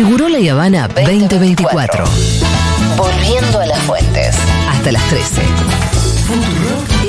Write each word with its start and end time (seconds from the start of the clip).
Seguro 0.00 0.30
La 0.30 0.38
Habana 0.52 0.88
2024. 0.88 2.04
Volviendo 2.96 3.60
a 3.60 3.66
las 3.66 3.78
fuentes. 3.80 4.34
Hasta 4.66 4.92
las 4.92 5.06
13. 5.10 5.42
Futurock 6.26 6.99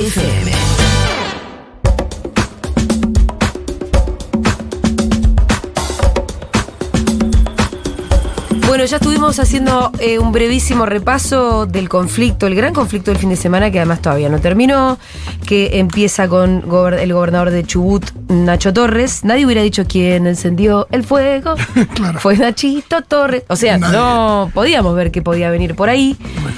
Bueno, 8.82 8.90
ya 8.90 8.98
estuvimos 8.98 9.38
haciendo 9.40 9.92
eh, 10.00 10.18
un 10.18 10.32
brevísimo 10.32 10.88
repaso 10.88 11.68
del 11.68 11.88
conflicto, 11.88 12.48
el 12.48 12.56
gran 12.56 12.74
conflicto 12.74 13.12
del 13.12 13.20
fin 13.20 13.30
de 13.30 13.36
semana, 13.36 13.70
que 13.70 13.78
además 13.78 14.02
todavía 14.02 14.28
no 14.28 14.40
terminó, 14.40 14.98
que 15.46 15.78
empieza 15.78 16.28
con 16.28 16.64
gober- 16.64 16.98
el 16.98 17.14
gobernador 17.14 17.52
de 17.52 17.64
Chubut, 17.64 18.04
Nacho 18.30 18.74
Torres. 18.74 19.24
Nadie 19.24 19.46
hubiera 19.46 19.62
dicho 19.62 19.84
quién 19.88 20.26
encendió 20.26 20.88
el 20.90 21.04
fuego. 21.04 21.54
Claro. 21.94 22.20
Fue 22.20 22.36
Nachito 22.38 23.04
Torres. 23.04 23.44
O 23.50 23.56
sea, 23.56 23.78
Nadie. 23.78 23.96
no 23.96 24.50
podíamos 24.52 24.96
ver 24.96 25.12
que 25.12 25.22
podía 25.22 25.52
venir 25.52 25.76
por 25.76 25.90
ahí. 25.90 26.18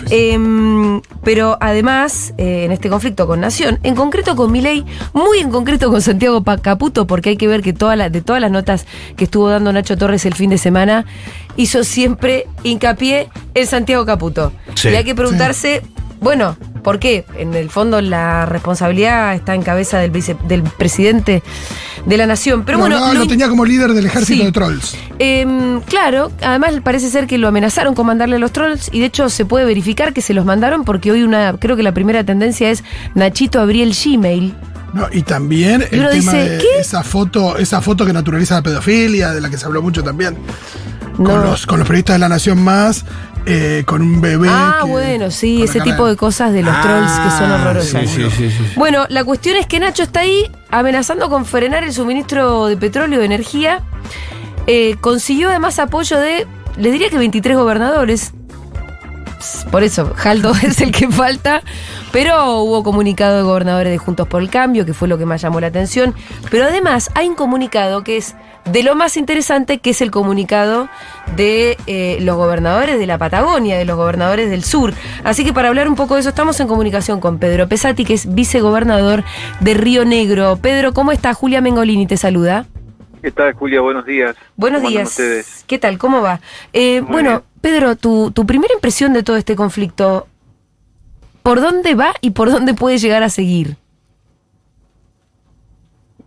Em, 0.09 1.01
pero 1.25 1.57
además, 1.59 2.33
eh, 2.37 2.63
en 2.65 2.71
este 2.71 2.89
conflicto 2.89 3.27
con 3.27 3.41
Nación, 3.41 3.79
en 3.83 3.95
concreto 3.95 4.37
con 4.37 4.49
Milei, 4.51 4.85
muy 5.11 5.39
en 5.39 5.49
concreto 5.49 5.89
con 5.91 6.01
Santiago 6.01 6.41
Caputo, 6.61 7.05
porque 7.05 7.31
hay 7.31 7.37
que 7.37 7.47
ver 7.49 7.61
que 7.61 7.73
toda 7.73 7.97
la- 7.97 8.09
de 8.09 8.21
todas 8.21 8.41
las 8.41 8.51
notas 8.51 8.85
que 9.17 9.25
estuvo 9.25 9.49
dando 9.49 9.73
Nacho 9.73 9.97
Torres 9.97 10.25
el 10.25 10.35
fin 10.35 10.49
de 10.49 10.57
semana, 10.57 11.05
hizo 11.57 11.83
siempre 11.83 12.47
hincapié 12.63 13.29
en 13.53 13.67
Santiago 13.67 14.05
Caputo. 14.05 14.51
Sí. 14.75 14.89
Y 14.89 14.95
hay 14.95 15.03
que 15.03 15.15
preguntarse, 15.15 15.81
bueno, 16.19 16.57
¿por 16.83 16.99
qué? 16.99 17.25
En 17.37 17.53
el 17.53 17.69
fondo 17.69 18.01
la 18.01 18.45
responsabilidad 18.45 19.35
está 19.35 19.55
en 19.55 19.61
cabeza 19.61 19.99
del, 19.99 20.11
vice- 20.11 20.37
del 20.47 20.63
presidente 20.63 21.43
de 22.05 22.17
la 22.17 22.25
Nación. 22.25 22.63
Pero 22.65 22.77
Lo 22.77 22.83
bueno, 22.83 22.95
hablaba, 22.97 23.13
lo 23.13 23.27
tenía 23.27 23.47
como 23.47 23.63
líder 23.65 23.93
del 23.93 24.05
ejército 24.07 24.39
Sí. 24.39 24.45
de 24.45 24.51
trolls. 24.51 24.95
Em, 25.19 25.79
claro, 25.81 26.31
además 26.41 26.73
parece 26.83 27.09
ser 27.09 27.27
que 27.27 27.37
lo 27.37 27.47
amenazaron 27.47 27.93
con 27.95 28.05
mandarle 28.07 28.39
los 28.39 28.51
trolls 28.51 28.89
y 28.91 28.99
de 28.99 29.05
hecho 29.05 29.29
se 29.29 29.45
puede 29.45 29.63
verificar 29.65 30.11
que 30.13 30.21
se 30.21 30.33
los 30.33 30.43
mandaron 30.43 30.83
porque 30.83 31.11
hoy 31.11 31.23
una, 31.23 31.55
creo 31.59 31.75
que 31.77 31.83
la 31.83 31.93
primera 31.93 32.23
tendencia 32.25 32.69
es 32.71 32.83
Nachito 33.15 33.61
abrí 33.61 33.81
el 33.81 33.93
Gmail. 33.93 34.53
No, 34.93 35.07
y 35.11 35.23
también 35.23 35.81
el 35.81 35.89
tema 35.89 36.11
dice, 36.13 36.49
de 36.49 36.57
¿qué? 36.59 36.79
esa 36.79 37.03
foto, 37.03 37.57
esa 37.57 37.81
foto 37.81 38.05
que 38.05 38.13
naturaliza 38.13 38.55
la 38.55 38.61
pedofilia, 38.61 39.31
de 39.31 39.41
la 39.41 39.49
que 39.49 39.57
se 39.57 39.65
habló 39.65 39.81
mucho 39.81 40.03
también. 40.03 40.37
No. 41.17 41.29
Con 41.29 41.43
los, 41.43 41.65
con 41.65 41.79
los 41.79 41.87
periodistas 41.87 42.15
de 42.15 42.19
la 42.19 42.29
Nación 42.29 42.61
Más, 42.63 43.05
eh, 43.45 43.83
con 43.85 44.01
un 44.01 44.21
bebé. 44.21 44.47
Ah, 44.51 44.81
que- 44.83 44.89
bueno, 44.91 45.29
sí, 45.31 45.61
ese 45.63 45.79
tipo 45.81 46.07
de 46.07 46.15
cosas 46.15 46.53
de 46.53 46.63
los 46.63 46.81
trolls 46.81 47.11
que 47.11 47.29
son 47.31 47.51
Ah, 47.51 47.59
horrorosas. 47.61 48.01
Sí, 48.01 48.07
sí, 48.07 48.29
sí, 48.35 48.49
sí. 48.51 48.63
Bueno, 48.75 49.05
la 49.09 49.23
cuestión 49.23 49.57
es 49.57 49.65
que 49.67 49.79
Nacho 49.79 50.03
está 50.03 50.21
ahí 50.21 50.49
amenazando 50.71 51.29
con 51.29 51.45
frenar 51.45 51.83
el 51.83 51.91
suministro 51.93 52.67
de 52.67 52.77
petróleo 52.77 53.17
y 53.17 53.19
de 53.19 53.25
energía. 53.25 53.81
Eh, 54.67 54.95
consiguió 55.01 55.49
además 55.49 55.77
apoyo 55.79 56.17
de, 56.19 56.47
le 56.77 56.91
diría 56.91 57.09
que 57.09 57.17
23 57.17 57.57
gobernadores. 57.57 58.33
Por 59.71 59.83
eso, 59.83 60.13
Jaldo 60.15 60.53
es 60.63 60.81
el 60.81 60.91
que 60.91 61.09
falta. 61.09 61.61
Pero 62.11 62.59
hubo 62.61 62.83
comunicado 62.83 63.37
de 63.37 63.43
gobernadores 63.43 63.91
de 63.91 63.97
Juntos 63.97 64.27
por 64.27 64.41
el 64.41 64.49
Cambio, 64.49 64.85
que 64.85 64.93
fue 64.93 65.07
lo 65.07 65.17
que 65.17 65.25
más 65.25 65.41
llamó 65.41 65.59
la 65.59 65.67
atención. 65.67 66.13
Pero 66.51 66.65
además 66.65 67.09
hay 67.15 67.27
un 67.27 67.35
comunicado 67.35 68.03
que 68.03 68.17
es 68.17 68.35
de 68.65 68.83
lo 68.83 68.95
más 68.95 69.17
interesante, 69.17 69.79
que 69.79 69.89
es 69.89 70.01
el 70.01 70.11
comunicado 70.11 70.89
de 71.35 71.77
eh, 71.87 72.17
los 72.21 72.37
gobernadores 72.37 72.99
de 72.99 73.07
la 73.07 73.17
Patagonia, 73.17 73.77
de 73.77 73.85
los 73.85 73.97
gobernadores 73.97 74.49
del 74.49 74.63
sur. 74.63 74.93
Así 75.23 75.43
que 75.43 75.53
para 75.53 75.69
hablar 75.69 75.87
un 75.87 75.95
poco 75.95 76.15
de 76.15 76.21
eso, 76.21 76.29
estamos 76.29 76.59
en 76.59 76.67
comunicación 76.67 77.19
con 77.19 77.39
Pedro 77.39 77.67
Pesati, 77.67 78.05
que 78.05 78.13
es 78.13 78.33
vicegobernador 78.33 79.23
de 79.59 79.73
Río 79.73 80.05
Negro. 80.05 80.57
Pedro, 80.57 80.93
¿cómo 80.93 81.11
está? 81.11 81.33
Julia 81.33 81.61
Mengolini 81.61 82.07
te 82.07 82.17
saluda. 82.17 82.67
¿Qué 83.23 83.31
tal, 83.31 83.53
Julia? 83.53 83.79
Buenos 83.79 84.05
días. 84.05 84.35
Buenos 84.57 84.81
¿Cómo 84.81 84.89
días. 84.89 85.11
ustedes? 85.11 85.63
¿Qué 85.65 85.79
tal? 85.79 85.97
¿Cómo 85.97 86.21
va? 86.21 86.41
Eh, 86.73 86.99
bueno, 86.99 87.29
bien. 87.29 87.41
Pedro, 87.61 87.95
tu, 87.95 88.31
tu 88.31 88.45
primera 88.45 88.73
impresión 88.73 89.13
de 89.13 89.23
todo 89.23 89.37
este 89.37 89.55
conflicto, 89.55 90.27
¿por 91.41 91.61
dónde 91.61 91.95
va 91.95 92.13
y 92.19 92.31
por 92.31 92.51
dónde 92.51 92.73
puede 92.73 92.97
llegar 92.97 93.23
a 93.23 93.29
seguir? 93.29 93.77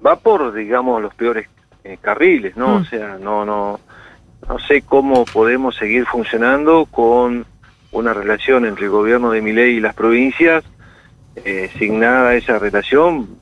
Va 0.04 0.16
por, 0.16 0.54
digamos, 0.54 1.02
los 1.02 1.14
peores 1.14 1.46
eh, 1.84 1.98
carriles, 2.00 2.56
¿no? 2.56 2.78
Mm. 2.78 2.80
O 2.80 2.84
sea, 2.86 3.18
no, 3.20 3.44
no, 3.44 3.78
no 4.48 4.58
sé 4.60 4.80
cómo 4.80 5.26
podemos 5.26 5.76
seguir 5.76 6.06
funcionando 6.06 6.86
con 6.86 7.44
una 7.92 8.14
relación 8.14 8.64
entre 8.64 8.86
el 8.86 8.90
gobierno 8.90 9.30
de 9.32 9.42
Miley 9.42 9.76
y 9.76 9.80
las 9.80 9.94
provincias, 9.94 10.64
eh, 11.44 11.70
signada 11.78 12.34
esa 12.36 12.58
relación 12.58 13.38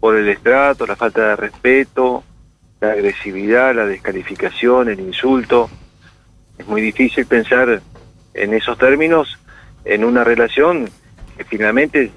por 0.00 0.16
el 0.16 0.28
estrato, 0.28 0.84
la 0.84 0.96
falta 0.96 1.28
de 1.28 1.36
respeto, 1.36 2.24
la 2.80 2.92
agresividad, 2.92 3.74
la 3.74 3.86
descalificación, 3.86 4.88
el 4.88 5.00
insulto. 5.00 5.68
Es 6.58 6.66
muy 6.66 6.80
difícil 6.80 7.26
pensar 7.26 7.80
en 8.34 8.54
esos 8.54 8.78
términos 8.78 9.38
en 9.84 10.04
una 10.04 10.24
relación 10.24 10.88
que 11.36 11.44
finalmente 11.44 12.10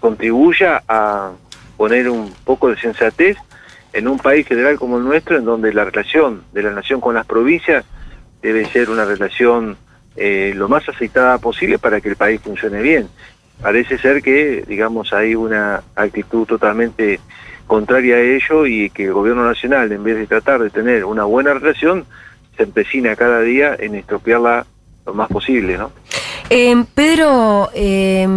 contribuya 0.00 0.82
a 0.88 1.32
poner 1.76 2.08
un 2.08 2.32
poco 2.44 2.68
de 2.68 2.76
sensatez 2.76 3.36
en 3.92 4.08
un 4.08 4.18
país 4.18 4.46
federal 4.46 4.78
como 4.78 4.98
el 4.98 5.04
nuestro, 5.04 5.36
en 5.38 5.44
donde 5.44 5.72
la 5.72 5.84
relación 5.84 6.42
de 6.52 6.62
la 6.62 6.70
nación 6.70 7.00
con 7.00 7.14
las 7.14 7.26
provincias 7.26 7.84
debe 8.42 8.66
ser 8.66 8.90
una 8.90 9.04
relación 9.04 9.76
eh, 10.16 10.52
lo 10.54 10.68
más 10.68 10.88
aceitada 10.88 11.38
posible 11.38 11.78
para 11.78 12.00
que 12.00 12.10
el 12.10 12.16
país 12.16 12.40
funcione 12.40 12.82
bien. 12.82 13.08
Parece 13.62 13.98
ser 13.98 14.20
que, 14.20 14.64
digamos, 14.66 15.12
hay 15.12 15.34
una 15.34 15.82
actitud 15.94 16.44
totalmente 16.44 17.20
contraria 17.66 18.16
a 18.16 18.20
ello 18.20 18.66
y 18.66 18.90
que 18.90 19.06
el 19.06 19.12
gobierno 19.12 19.46
nacional, 19.46 19.90
en 19.92 20.04
vez 20.04 20.16
de 20.16 20.26
tratar 20.26 20.62
de 20.62 20.70
tener 20.70 21.04
una 21.04 21.24
buena 21.24 21.54
relación, 21.54 22.04
se 22.56 22.62
empecina 22.64 23.16
cada 23.16 23.40
día 23.40 23.76
en 23.78 23.94
estropearla 23.94 24.66
lo 25.06 25.14
más 25.14 25.28
posible, 25.28 25.76
¿no? 25.76 25.90
Eh, 26.50 26.84
Pedro, 26.94 27.70
eh, 27.74 28.28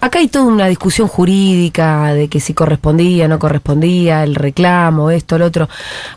acá 0.00 0.18
hay 0.20 0.28
toda 0.28 0.46
una 0.46 0.66
discusión 0.66 1.08
jurídica 1.08 2.12
de 2.14 2.28
que 2.28 2.40
si 2.40 2.54
correspondía, 2.54 3.28
no 3.28 3.38
correspondía, 3.38 4.22
el 4.24 4.34
reclamo, 4.34 5.10
esto, 5.10 5.38
lo 5.38 5.46
otro. 5.46 5.68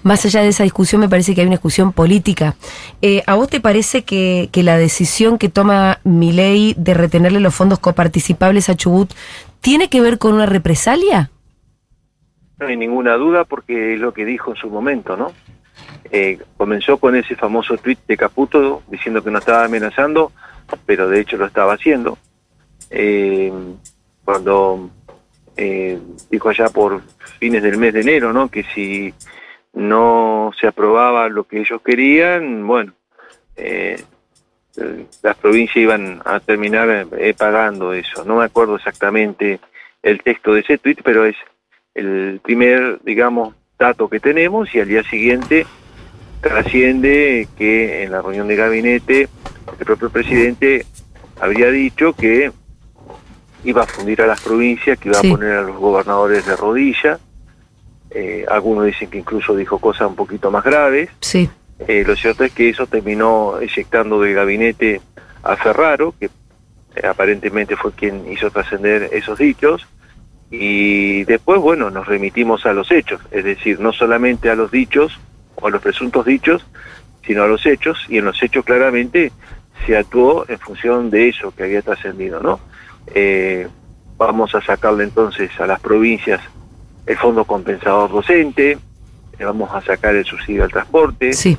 Más 0.04 0.24
allá 0.26 0.42
de 0.42 0.50
esa 0.50 0.64
discusión, 0.64 1.02
me 1.02 1.10
parece 1.10 1.34
que 1.34 1.42
hay 1.42 1.48
una 1.48 1.56
discusión 1.56 1.94
política. 1.94 2.56
Eh, 3.02 3.24
¿A 3.26 3.36
vos 3.36 3.50
te 3.50 3.60
parece 3.60 4.04
que, 4.04 4.50
que 4.52 4.64
la 4.64 4.78
decisión 4.78 5.38
que 5.38 5.50
toma 5.50 6.00
Milei 6.04 6.74
de 6.78 6.94
retenerle 6.94 7.40
los 7.40 7.56
fondos 7.56 7.80
coparticipables 7.80 8.70
a 8.70 8.76
Chubut 8.76 9.12
tiene 9.62 9.90
que 9.90 10.02
ver 10.02 10.18
con 10.18 10.34
una 10.34 10.46
represalia? 10.46 11.32
No 12.62 12.68
hay 12.68 12.78
ninguna 12.78 13.16
duda 13.16 13.44
porque 13.44 13.96
es 13.96 14.00
lo 14.00 14.14
que 14.14 14.24
dijo 14.24 14.52
en 14.52 14.58
su 14.58 14.70
momento, 14.70 15.18
¿no? 15.18 15.34
Eh, 16.12 16.38
comenzó 16.58 16.98
con 16.98 17.16
ese 17.16 17.36
famoso 17.36 17.76
tuit 17.78 17.98
de 18.08 18.16
Caputo 18.16 18.84
diciendo 18.88 19.24
que 19.24 19.32
no 19.32 19.40
estaba 19.40 19.66
amenazando, 19.66 20.32
pero 20.86 21.10
de 21.10 21.22
hecho 21.22 21.38
lo 21.38 21.48
estaba 21.48 21.74
haciendo. 21.74 22.20
Eh, 22.92 23.52
cuando 24.24 24.92
eh, 25.58 26.00
dijo 26.30 26.50
allá 26.50 26.70
por 26.70 27.02
fines 27.40 27.64
del 27.64 27.80
mes 27.80 27.96
de 27.96 28.02
enero, 28.02 28.32
¿no? 28.32 28.50
Que 28.50 28.64
si 28.76 29.12
no 29.74 30.52
se 30.60 30.68
aprobaba 30.68 31.30
lo 31.30 31.46
que 31.46 31.62
ellos 31.62 31.82
querían, 31.82 32.68
bueno, 32.68 32.94
eh, 33.56 34.04
las 35.24 35.36
provincias 35.38 35.78
iban 35.78 36.22
a 36.26 36.40
terminar 36.40 37.08
eh, 37.18 37.34
pagando 37.36 37.92
eso. 37.94 38.24
No 38.24 38.36
me 38.36 38.46
acuerdo 38.46 38.76
exactamente 38.76 39.60
el 40.04 40.22
texto 40.22 40.54
de 40.54 40.60
ese 40.60 40.78
tuit, 40.78 41.02
pero 41.04 41.26
es 41.26 41.36
el 41.96 42.40
primer, 42.44 43.00
digamos, 43.04 43.54
dato 43.78 44.10
que 44.10 44.20
tenemos 44.20 44.74
y 44.76 44.80
al 44.80 44.88
día 44.88 45.04
siguiente 45.04 45.66
trasciende 46.42 47.48
que 47.58 48.04
en 48.04 48.12
la 48.12 48.22
reunión 48.22 48.48
de 48.48 48.56
gabinete 48.56 49.30
el 49.80 49.86
propio 49.86 50.10
presidente 50.10 50.86
habría 51.40 51.70
dicho 51.70 52.14
que 52.14 52.52
iba 53.64 53.84
a 53.84 53.88
fundir 53.88 54.22
a 54.22 54.28
las 54.28 54.42
provincias, 54.42 54.98
que 54.98 55.10
iba 55.10 55.20
Sí. 55.20 55.28
a 55.28 55.32
poner 55.32 55.52
a 55.54 55.62
los 55.62 55.78
gobernadores 55.78 56.46
de 56.46 56.56
rodilla. 56.56 57.20
Eh, 58.10 58.46
algunos 58.50 58.86
dicen 58.86 59.10
que 59.10 59.20
incluso 59.20 59.56
dijo 59.56 59.80
cosas 59.80 60.08
un 60.08 60.16
poquito 60.16 60.50
más 60.52 60.64
graves. 60.64 61.10
Sí. 61.22 61.50
Eh, 61.88 62.04
lo 62.06 62.16
cierto 62.16 62.44
es 62.44 62.52
que 62.52 62.70
eso 62.70 62.88
terminó 62.88 63.60
eyectando 63.60 64.20
del 64.22 64.34
gabinete 64.34 65.02
a 65.44 65.56
Ferraro, 65.56 66.14
que 66.20 66.26
eh, 66.96 67.08
aparentemente 67.08 67.76
fue 67.76 67.92
quien 67.94 68.32
hizo 68.32 68.50
trascender 68.52 69.10
esos 69.14 69.38
dichos, 69.40 69.88
y 70.52 71.24
después, 71.24 71.62
bueno, 71.62 71.90
nos 71.90 72.06
remitimos 72.08 72.66
a 72.66 72.74
los 72.74 72.92
hechos, 72.92 73.22
es 73.32 73.44
decir, 73.46 73.80
no 73.80 73.94
solamente 73.94 74.50
a 74.50 74.56
los 74.56 74.70
dichos 74.70 75.18
o 75.56 75.68
a 75.68 75.72
los 75.72 75.82
presuntos 75.82 76.26
dichos, 76.26 76.66
sino 77.26 77.44
a 77.44 77.48
los 77.48 77.66
hechos, 77.66 78.06
y 78.10 78.18
en 78.18 78.26
los 78.26 78.42
hechos 78.44 78.66
claramente 78.66 79.32
se 79.86 79.96
actuó 79.98 80.46
en 80.50 80.60
función 80.60 81.10
de 81.10 81.30
eso 81.30 81.54
que 81.56 81.64
había 81.64 81.82
trascendido, 81.82 82.42
¿no? 82.42 82.60
Eh, 83.16 83.68
vamos 84.18 84.54
a 84.54 84.62
sacarle 84.62 85.06
entonces 85.06 85.50
a 85.60 85.66
las 85.66 85.80
provincias 85.80 86.42
el 87.06 87.18
fondo 87.18 87.46
compensador 87.46 88.12
docente, 88.12 88.78
le 89.40 89.46
vamos 89.46 89.70
a 89.74 89.82
sacar 89.82 90.16
el 90.16 90.26
subsidio 90.26 90.64
al 90.66 90.72
transporte, 90.72 91.34
Sí. 91.34 91.58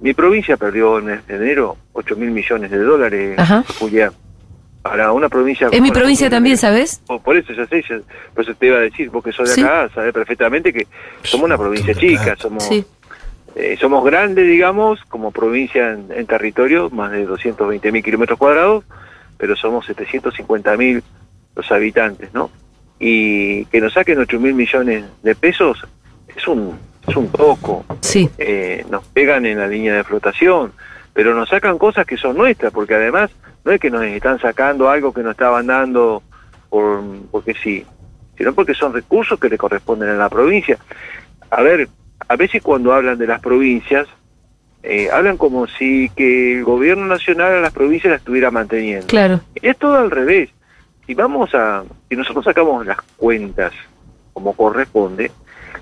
mi 0.00 0.12
provincia 0.12 0.56
perdió 0.56 0.98
en 0.98 1.10
este 1.10 1.36
enero 1.36 1.76
8 1.94 2.14
mil 2.16 2.30
millones 2.30 2.70
de 2.70 2.78
dólares, 2.78 3.38
Ajá. 3.38 3.64
Para 4.84 5.12
una 5.12 5.30
provincia... 5.30 5.68
Es 5.72 5.80
mi 5.80 5.90
provincia 5.90 6.28
también, 6.28 6.58
¿sabes? 6.58 7.00
Por, 7.06 7.22
por 7.22 7.36
eso 7.38 7.54
ya 7.54 7.66
sé, 7.66 7.82
ya- 7.88 8.00
por 8.34 8.44
eso 8.44 8.54
te 8.54 8.66
iba 8.66 8.76
a 8.76 8.80
decir, 8.80 9.10
porque 9.10 9.32
soy 9.32 9.46
de 9.46 9.52
Sí. 9.54 9.62
acá, 9.62 9.88
sabes 9.94 10.12
perfectamente 10.12 10.74
que 10.74 10.86
somos 11.22 11.46
una 11.46 11.56
provincia 11.56 11.94
chica, 11.94 12.36
somos 12.36 12.64
Sí. 12.64 12.84
eh, 13.56 13.78
somos 13.80 14.04
grandes, 14.04 14.46
digamos, 14.46 15.00
como 15.08 15.30
provincia 15.32 15.92
en, 15.92 16.08
en 16.14 16.26
territorio, 16.26 16.90
más 16.90 17.12
de 17.12 17.24
220 17.24 17.90
mil 17.92 18.02
kilómetros 18.04 18.38
cuadrados, 18.38 18.84
pero 19.38 19.56
somos 19.56 19.86
750 19.86 20.76
mil 20.76 21.02
los 21.56 21.72
habitantes, 21.72 22.34
¿no? 22.34 22.50
Y 23.00 23.64
que 23.66 23.80
nos 23.80 23.94
saquen 23.94 24.18
8 24.18 24.38
mil 24.38 24.52
millones 24.52 25.02
de 25.22 25.34
pesos 25.34 25.82
es 26.36 26.46
un, 26.46 26.78
es 27.08 27.16
un 27.16 27.28
poco. 27.28 27.86
Sí. 28.02 28.28
Eh, 28.36 28.84
nos 28.90 29.02
pegan 29.06 29.46
en 29.46 29.56
la 29.60 29.66
línea 29.66 29.94
de 29.94 30.04
flotación, 30.04 30.72
pero 31.14 31.34
nos 31.34 31.48
sacan 31.48 31.78
cosas 31.78 32.04
que 32.04 32.18
son 32.18 32.36
nuestras, 32.36 32.72
porque 32.72 32.94
además 32.94 33.30
no 33.64 33.72
es 33.72 33.80
que 33.80 33.90
nos 33.90 34.02
están 34.02 34.38
sacando 34.40 34.90
algo 34.90 35.14
que 35.14 35.22
nos 35.22 35.30
estaban 35.30 35.68
dando 35.68 36.22
por, 36.68 37.02
porque 37.30 37.54
sí, 37.54 37.86
sino 38.36 38.52
porque 38.52 38.74
son 38.74 38.92
recursos 38.92 39.38
que 39.38 39.48
le 39.48 39.56
corresponden 39.56 40.10
a 40.10 40.14
la 40.14 40.28
provincia. 40.28 40.76
A 41.50 41.62
ver, 41.62 41.88
a 42.28 42.36
veces 42.36 42.62
cuando 42.62 42.92
hablan 42.92 43.16
de 43.16 43.28
las 43.28 43.40
provincias, 43.40 44.08
eh, 44.82 45.08
hablan 45.10 45.36
como 45.36 45.66
si 45.68 46.10
que 46.10 46.58
el 46.58 46.64
gobierno 46.64 47.06
nacional 47.06 47.52
a 47.52 47.60
las 47.60 47.72
provincias 47.72 48.10
las 48.10 48.20
estuviera 48.20 48.50
manteniendo. 48.50 49.06
Claro. 49.06 49.40
Es 49.54 49.78
todo 49.78 49.96
al 49.96 50.10
revés. 50.10 50.50
Si 51.06 51.14
vamos 51.14 51.54
a, 51.54 51.84
si 52.08 52.16
nosotros 52.16 52.44
sacamos 52.44 52.84
las 52.84 53.00
cuentas 53.16 53.72
como 54.32 54.52
corresponde, 54.54 55.30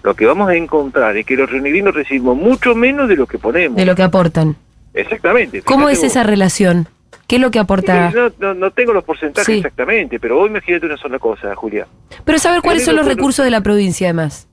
lo 0.02 0.14
que 0.14 0.26
vamos 0.26 0.50
a 0.50 0.54
encontrar 0.56 1.16
es 1.16 1.24
que 1.24 1.36
los 1.36 1.48
rionegrinos 1.48 1.94
recibimos 1.94 2.36
mucho 2.36 2.74
menos 2.74 3.08
de 3.08 3.16
lo 3.16 3.26
que 3.26 3.38
ponemos. 3.38 3.76
De 3.76 3.86
lo 3.86 3.94
que 3.94 4.02
aportan. 4.02 4.56
Exactamente. 4.94 5.62
¿Cómo 5.62 5.88
es 5.88 5.98
vos. 5.98 6.06
esa 6.06 6.22
relación? 6.22 6.88
¿Qué 7.26 7.36
es 7.36 7.42
lo 7.42 7.50
que 7.50 7.58
aporta? 7.58 8.10
No, 8.10 8.30
no, 8.38 8.54
no 8.54 8.70
tengo 8.72 8.92
los 8.92 9.04
porcentajes 9.04 9.46
Sí. 9.46 9.58
exactamente, 9.58 10.20
pero 10.20 10.38
hoy 10.38 10.48
imagínate 10.50 10.86
una 10.86 10.96
sola 10.96 11.18
cosa, 11.18 11.54
Julia. 11.54 11.86
Pero 12.24 12.38
saber 12.38 12.60
cuáles 12.62 12.84
son 12.84 12.96
los 12.96 13.06
recursos 13.06 13.44
de 13.44 13.50
la 13.50 13.60
provincia, 13.62 14.08
además. 14.08 14.48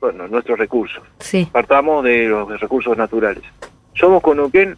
Bueno, 0.00 0.26
nuestros 0.28 0.58
recursos. 0.58 1.02
Sí. 1.18 1.46
Partamos 1.52 2.02
de 2.04 2.26
los 2.26 2.58
recursos 2.58 2.96
naturales. 2.96 3.42
Somos 3.94 4.22
con 4.22 4.38
Neuquén 4.38 4.76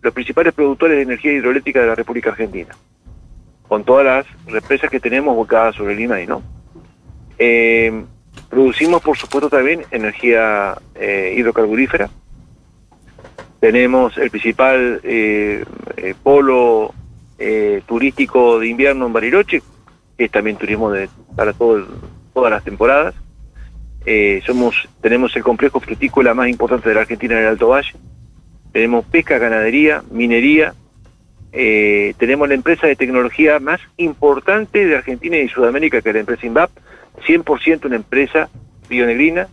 los 0.00 0.14
principales 0.14 0.54
productores 0.54 0.96
de 0.96 1.02
energía 1.02 1.32
hidroeléctrica 1.32 1.80
de 1.80 1.88
la 1.88 1.94
República 1.94 2.30
Argentina, 2.30 2.74
con 3.68 3.84
todas 3.84 4.06
las 4.06 4.26
represas 4.46 4.88
que 4.88 4.98
tenemos 4.98 5.36
volcadas 5.36 5.74
sobre 5.74 5.92
el 5.92 6.00
INAI, 6.00 6.26
¿no? 6.26 6.42
Eh, 7.36 8.02
producimos, 8.48 9.02
por 9.02 9.16
supuesto, 9.18 9.50
también 9.50 9.82
energía 9.90 10.74
eh, 10.94 11.34
hidrocarburífera. 11.36 12.08
Tenemos 13.60 14.16
el 14.16 14.30
principal 14.30 15.00
eh, 15.04 15.64
eh, 15.96 16.14
polo 16.22 16.94
eh, 17.38 17.82
turístico 17.86 18.58
de 18.58 18.68
invierno 18.68 19.06
en 19.06 19.12
Bariloche, 19.12 19.62
que 20.16 20.24
es 20.24 20.30
también 20.30 20.56
turismo 20.56 20.90
de, 20.90 21.08
para 21.36 21.52
todo 21.52 21.86
todas 22.32 22.50
las 22.50 22.64
temporadas. 22.64 23.14
Eh, 24.06 24.40
somos 24.46 24.88
tenemos 25.02 25.36
el 25.36 25.42
complejo 25.42 25.78
frutícola 25.78 26.32
más 26.32 26.48
importante 26.48 26.88
de 26.88 26.94
la 26.94 27.02
Argentina 27.02 27.34
en 27.34 27.40
el 27.40 27.48
Alto 27.48 27.68
Valle. 27.68 27.92
Tenemos 28.72 29.04
pesca, 29.04 29.38
ganadería, 29.38 30.02
minería. 30.10 30.74
Tenemos 31.52 32.48
la 32.48 32.54
empresa 32.54 32.86
de 32.86 32.94
tecnología 32.94 33.58
más 33.58 33.80
importante 33.96 34.86
de 34.86 34.96
Argentina 34.96 35.36
y 35.36 35.48
Sudamérica, 35.48 36.00
que 36.00 36.10
es 36.10 36.14
la 36.14 36.20
empresa 36.20 36.46
INVAP. 36.46 36.70
100% 37.26 37.86
una 37.86 37.96
empresa 37.96 38.48
rionegrina. 38.88 39.48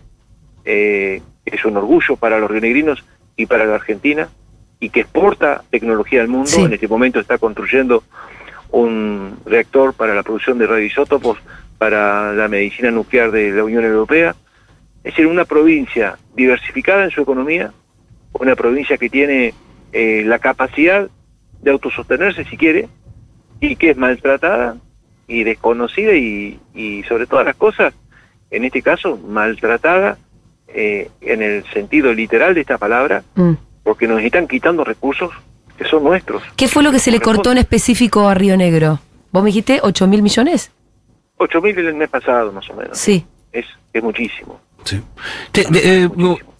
Eh, 0.66 1.22
es 1.46 1.66
un 1.66 1.78
orgullo 1.78 2.18
para 2.18 2.40
los 2.40 2.52
rionegrinos 2.52 3.04
y 3.38 3.46
para 3.46 3.66
la 3.66 3.76
Argentina. 3.76 4.28
Y 4.80 4.90
que 4.90 5.02
exporta 5.02 5.64
tecnología 5.72 6.22
al 6.22 6.28
mundo. 6.28 6.48
Sí. 6.48 6.62
En 6.62 6.74
este 6.74 6.88
momento 6.88 7.20
está 7.20 7.38
construyendo 7.38 8.04
un 8.72 9.38
reactor 9.46 9.94
para 9.94 10.14
la 10.14 10.24
producción 10.24 10.58
de 10.58 10.68
radioisótopos 10.68 11.38
para 11.78 12.34
la 12.34 12.48
medicina 12.48 12.92
nuclear 12.92 13.32
de 13.32 13.52
la 13.52 13.64
Unión 13.64 13.86
Europea. 13.86 14.36
Es 15.04 15.14
decir, 15.14 15.28
una 15.28 15.46
provincia 15.46 16.18
diversificada 16.36 17.06
en 17.06 17.12
su 17.12 17.22
economía, 17.22 17.72
una 18.34 18.56
provincia 18.56 18.98
que 18.98 19.10
tiene 19.10 19.54
eh, 19.94 20.24
la 20.26 20.40
capacidad 20.40 21.10
de 21.62 21.72
autosostenerse 21.72 22.44
si 22.46 22.58
quiere, 22.58 22.90
y 23.60 23.76
que 23.76 23.92
es 23.92 23.98
maltratada 23.98 24.78
y 25.28 25.44
desconocida 25.44 26.14
y, 26.14 26.60
y 26.74 27.04
sobre 27.04 27.26
todas 27.26 27.46
las 27.46 27.56
cosas, 27.56 27.94
en 28.52 28.64
este 28.64 28.82
caso, 28.82 29.18
maltratada 29.18 30.18
eh, 30.68 31.10
en 31.22 31.42
el 31.42 31.64
sentido 31.74 32.14
literal 32.14 32.54
de 32.54 32.62
esta 32.62 32.78
palabra, 32.78 33.24
Mm. 33.36 33.54
porque 33.84 34.08
nos 34.08 34.22
están 34.22 34.48
quitando 34.48 34.84
recursos 34.84 35.32
que 35.78 35.86
son 35.86 36.04
nuestros. 36.04 36.42
¿Qué 36.56 36.68
fue 36.68 36.84
lo 36.84 36.92
que 36.92 37.00
se 37.00 37.12
le 37.12 37.20
cortó 37.20 37.52
en 37.52 37.58
específico 37.60 38.28
a 38.28 38.34
Río 38.34 38.58
Negro? 38.58 39.00
¿Vos 39.32 39.44
me 39.44 39.50
dijiste 39.50 39.80
8 39.84 40.08
mil 40.08 40.22
millones? 40.24 40.72
8 41.38 41.62
mil 41.62 41.78
el 41.78 41.94
mes 41.96 42.10
pasado, 42.10 42.52
más 42.52 42.68
o 42.70 42.74
menos. 42.74 42.98
Sí. 42.98 43.26
Es, 43.52 43.66
es 43.94 44.04
muchísimo. 44.04 44.60
Sí. 44.84 45.00
Te- 45.52 45.66
de- 45.70 46.04
eh, 46.06 46.10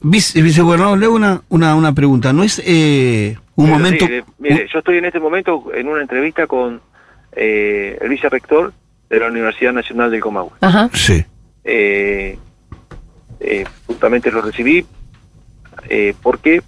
vice- 0.02 0.42
vicegobernador, 0.42 0.98
le 0.98 1.06
hago 1.06 1.16
una, 1.16 1.42
una, 1.50 1.76
una 1.76 1.94
pregunta. 1.94 2.32
¿No 2.34 2.44
es 2.44 2.62
eh, 2.66 3.38
un 3.56 3.66
Pero 3.66 3.78
momento... 3.78 4.06
sí, 4.06 4.14
eh, 4.14 4.24
mire, 4.38 4.68
yo 4.72 4.80
estoy 4.80 4.98
en 4.98 5.06
este 5.06 5.20
momento 5.20 5.66
en 5.74 5.88
una 5.88 6.02
entrevista 6.02 6.46
con 6.46 6.82
eh, 7.32 7.98
el 8.02 8.10
vicerrector 8.10 8.74
de 9.10 9.20
la 9.20 9.28
Universidad 9.28 9.74
Nacional 9.74 10.12
del 10.12 10.20
Comahue. 10.22 10.52
Ajá. 10.62 10.90
Sí. 10.94 11.24
Eh, 11.64 12.38
eh, 13.40 13.66
justamente 13.86 14.32
lo 14.32 14.42
recibí 14.42 14.86
eh, 15.90 16.14
porque 16.22 16.62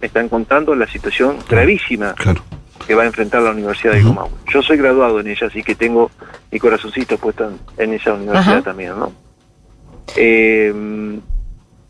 me 0.00 0.06
están 0.06 0.28
contando 0.28 0.74
la 0.74 0.86
situación 0.86 1.36
gravísima 1.48 2.14
Claro. 2.14 2.42
que 2.86 2.94
va 2.94 3.02
a 3.02 3.06
enfrentar 3.06 3.42
la 3.42 3.50
Universidad 3.50 3.92
del 3.94 4.04
Comahue. 4.04 4.30
Yo 4.52 4.62
soy 4.62 4.76
graduado 4.78 5.20
en 5.20 5.28
ella, 5.28 5.46
así 5.46 5.62
que 5.62 5.74
tengo 5.74 6.10
mi 6.50 6.58
corazoncito 6.58 7.18
puesto 7.18 7.48
en, 7.48 7.58
en 7.90 7.94
esa 7.94 8.14
universidad 8.14 8.54
Ajá. 8.54 8.62
también, 8.62 8.98
¿no? 8.98 9.12
Eh, 10.16 10.72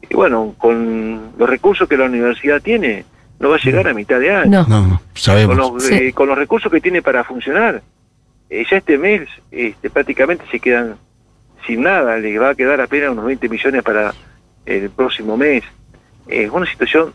y 0.08 0.14
bueno, 0.14 0.54
con 0.58 1.30
los 1.38 1.48
recursos 1.48 1.88
que 1.88 1.96
la 1.96 2.04
universidad 2.06 2.60
tiene, 2.60 3.04
no 3.38 3.48
va 3.50 3.56
a 3.56 3.60
llegar 3.60 3.86
a 3.88 3.94
mitad 3.94 4.18
de 4.18 4.30
año 4.34 4.50
No. 4.50 4.68
No, 4.68 4.86
no, 4.88 4.98
con 4.98 5.00
sabemos. 5.14 5.56
los, 5.56 5.84
Sí. 5.84 5.94
eh, 5.94 6.12
con 6.12 6.28
los 6.28 6.36
recursos 6.36 6.70
que 6.70 6.80
tiene 6.80 7.00
para 7.02 7.24
funcionar. 7.24 7.82
Eh, 8.50 8.64
ya 8.68 8.78
este 8.78 8.98
mes 8.98 9.28
este, 9.52 9.88
prácticamente 9.90 10.44
se 10.50 10.58
quedan 10.58 10.96
sin 11.66 11.82
nada, 11.82 12.16
le 12.18 12.38
va 12.38 12.50
a 12.50 12.54
quedar 12.54 12.80
apenas 12.80 13.10
unos 13.10 13.26
20 13.26 13.48
millones 13.48 13.82
para 13.82 14.14
el 14.66 14.90
próximo 14.90 15.36
mes. 15.36 15.64
Es 16.26 16.50
una 16.50 16.66
situación 16.66 17.12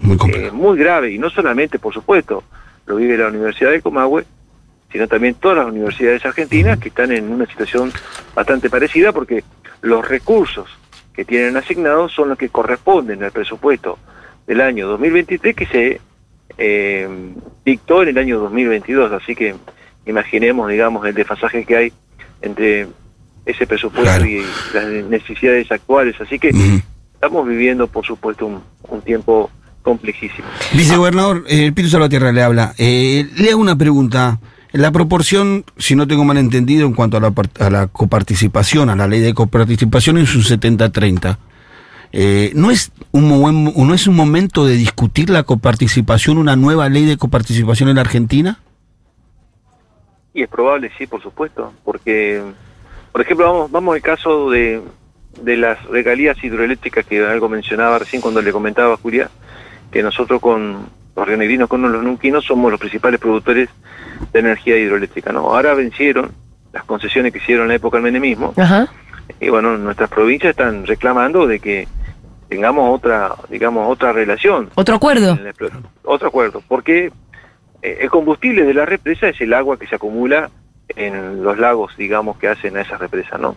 Muy 0.00 0.16
eh, 0.32 0.50
muy 0.52 0.78
grave 0.78 1.12
y 1.12 1.18
no 1.18 1.30
solamente, 1.30 1.78
por 1.78 1.92
supuesto, 1.92 2.42
lo 2.86 2.96
vive 2.96 3.16
la 3.16 3.28
Universidad 3.28 3.70
de 3.70 3.82
Comahue, 3.82 4.24
sino 4.90 5.08
también 5.08 5.34
todas 5.34 5.58
las 5.58 5.66
universidades 5.66 6.24
argentinas 6.24 6.78
que 6.78 6.88
están 6.88 7.12
en 7.12 7.30
una 7.30 7.46
situación 7.46 7.92
bastante 8.34 8.68
parecida 8.68 9.12
porque 9.12 9.42
los 9.80 10.06
recursos 10.06 10.68
que 11.14 11.24
tienen 11.24 11.56
asignados 11.56 12.12
son 12.12 12.30
los 12.30 12.38
que 12.38 12.48
corresponden 12.48 13.22
al 13.22 13.32
presupuesto 13.32 13.98
del 14.46 14.60
año 14.60 14.88
2023 14.88 15.54
que 15.54 15.66
se 15.66 16.00
eh, 16.58 17.08
dictó 17.64 18.02
en 18.02 18.10
el 18.10 18.18
año 18.18 18.38
2022. 18.38 19.12
Así 19.12 19.34
que 19.34 19.54
imaginemos, 20.06 20.68
digamos, 20.70 21.06
el 21.06 21.14
desfasaje 21.14 21.64
que 21.64 21.76
hay 21.76 21.92
entre 22.40 22.88
ese 23.46 23.66
presupuesto 23.66 24.04
Claro. 24.04 24.24
y 24.26 24.42
las 24.74 24.86
necesidades 25.08 25.70
actuales. 25.72 26.14
Así 26.20 26.38
que 26.38 26.50
estamos 27.14 27.46
viviendo, 27.48 27.86
por 27.86 28.04
supuesto, 28.06 28.46
un, 28.46 28.60
un 28.88 29.00
tiempo 29.02 29.50
complejísimo. 29.82 30.46
Vicegobernador, 30.74 31.44
eh, 31.48 31.66
el 31.66 31.72
Pito 31.74 31.88
Salvatierra 31.88 32.30
le 32.32 32.42
habla. 32.42 32.74
Eh, 32.78 33.28
le 33.36 33.50
hago 33.50 33.60
una 33.60 33.76
pregunta. 33.76 34.38
La 34.72 34.90
proporción, 34.90 35.64
si 35.76 35.94
no 35.96 36.06
tengo 36.06 36.24
mal 36.24 36.38
entendido, 36.38 36.86
en 36.86 36.94
cuanto 36.94 37.18
a 37.18 37.20
la, 37.20 37.32
a 37.60 37.68
la 37.70 37.86
coparticipación, 37.88 38.88
a 38.88 38.96
la 38.96 39.06
ley 39.06 39.20
de 39.20 39.34
coparticipación, 39.34 40.16
es 40.18 40.34
un 40.34 40.42
70-30. 40.42 41.36
Eh, 42.14 42.52
¿no, 42.54 42.70
es 42.70 42.90
un, 43.10 43.28
mo- 43.28 43.50
¿No 43.52 43.94
es 43.94 44.06
un 44.06 44.14
momento 44.16 44.64
de 44.64 44.76
discutir 44.76 45.28
la 45.30 45.42
coparticipación, 45.42 46.38
una 46.38 46.56
nueva 46.56 46.88
ley 46.88 47.04
de 47.04 47.16
coparticipación 47.18 47.88
en 47.90 47.96
la 47.96 48.00
Argentina? 48.02 48.60
Y 50.34 50.42
es 50.42 50.48
probable, 50.48 50.90
sí, 50.96 51.06
por 51.06 51.22
supuesto, 51.22 51.72
porque, 51.84 52.42
por 53.12 53.20
ejemplo, 53.20 53.46
vamos, 53.46 53.70
vamos 53.70 53.94
al 53.94 54.02
caso 54.02 54.50
de, 54.50 54.80
de 55.40 55.56
las 55.56 55.82
regalías 55.84 56.42
hidroeléctricas 56.42 57.04
que 57.06 57.24
algo 57.24 57.48
mencionaba 57.48 57.98
recién 57.98 58.22
cuando 58.22 58.42
le 58.42 58.52
comentaba 58.52 58.94
a 58.94 58.96
Julia, 58.96 59.30
que 59.90 60.02
nosotros 60.02 60.40
con 60.40 60.86
los 61.14 61.26
rionegrinos, 61.26 61.68
con 61.68 61.82
los 61.82 62.02
nunquinos, 62.02 62.44
somos 62.44 62.70
los 62.70 62.80
principales 62.80 63.20
productores 63.20 63.68
de 64.32 64.40
energía 64.40 64.78
hidroeléctrica, 64.78 65.32
¿no? 65.32 65.40
Ahora 65.40 65.74
vencieron 65.74 66.32
las 66.72 66.84
concesiones 66.84 67.32
que 67.32 67.38
hicieron 67.38 67.64
en 67.64 67.68
la 67.68 67.74
época 67.74 67.98
del 67.98 68.04
menemismo, 68.04 68.54
Ajá. 68.56 68.88
y 69.38 69.50
bueno, 69.50 69.76
nuestras 69.76 70.08
provincias 70.08 70.50
están 70.50 70.86
reclamando 70.86 71.46
de 71.46 71.60
que 71.60 71.86
tengamos 72.48 72.94
otra, 72.94 73.34
digamos, 73.48 73.90
otra 73.90 74.12
relación 74.12 74.70
¿Otro 74.74 74.96
acuerdo? 74.96 75.38
Otro 76.04 76.28
acuerdo, 76.28 76.62
porque 76.66 77.10
eh, 77.82 77.98
el 78.00 78.10
combustible 78.10 78.64
de 78.64 78.74
la 78.74 78.86
represa 78.86 79.28
es 79.28 79.40
el 79.40 79.52
agua 79.52 79.78
que 79.78 79.86
se 79.86 79.96
acumula 79.96 80.50
en 80.96 81.42
los 81.42 81.58
lagos, 81.58 81.96
digamos, 81.96 82.38
que 82.38 82.48
hacen 82.48 82.76
a 82.76 82.82
esa 82.82 82.96
represa, 82.98 83.38
¿no? 83.38 83.56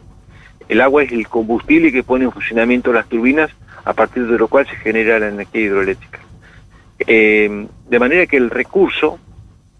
El 0.68 0.82
agua 0.82 1.04
es 1.04 1.12
el 1.12 1.28
combustible 1.28 1.92
que 1.92 2.04
pone 2.04 2.26
en 2.26 2.32
funcionamiento 2.32 2.92
las 2.92 3.08
turbinas, 3.08 3.52
a 3.84 3.94
partir 3.94 4.28
de 4.28 4.38
lo 4.38 4.48
cual 4.48 4.66
se 4.68 4.76
genera 4.78 5.20
la 5.20 5.28
energía 5.28 5.62
hidroeléctrica. 5.62 6.20
Eh, 7.06 7.68
de 7.88 8.00
manera 8.00 8.26
que 8.26 8.38
el 8.38 8.50
recurso 8.50 9.20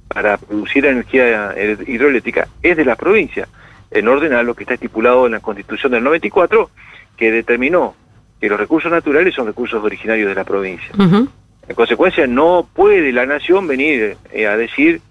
para 0.08 0.38
producir 0.38 0.86
energía 0.86 1.54
eh, 1.56 1.78
hidroeléctrica 1.88 2.48
es 2.62 2.78
de 2.78 2.86
la 2.86 2.96
provincia, 2.96 3.48
en 3.92 4.08
orden 4.08 4.34
a 4.34 4.44
lo 4.44 4.54
que 4.54 4.64
está 4.64 4.76
estipulado 4.76 5.26
en 5.26 5.34
la 5.34 5.40
Constitución 5.40 5.92
del 5.92 6.04
94, 6.04 6.70
que 7.18 7.32
determinó 7.32 7.96
que 8.40 8.50
los 8.50 8.60
recursos 8.60 8.92
naturales 8.92 9.34
son 9.34 9.48
recursos 9.48 9.84
originarios 9.84 10.30
de 10.30 10.36
la 10.36 10.44
provincia. 10.44 10.90
En 10.98 11.76
consecuencia, 11.76 12.28
no 12.28 12.68
puede 12.74 13.12
la 13.12 13.26
nación 13.26 13.68
venir 13.68 14.18
eh, 14.32 14.48
a 14.48 14.56
decir, 14.56 15.02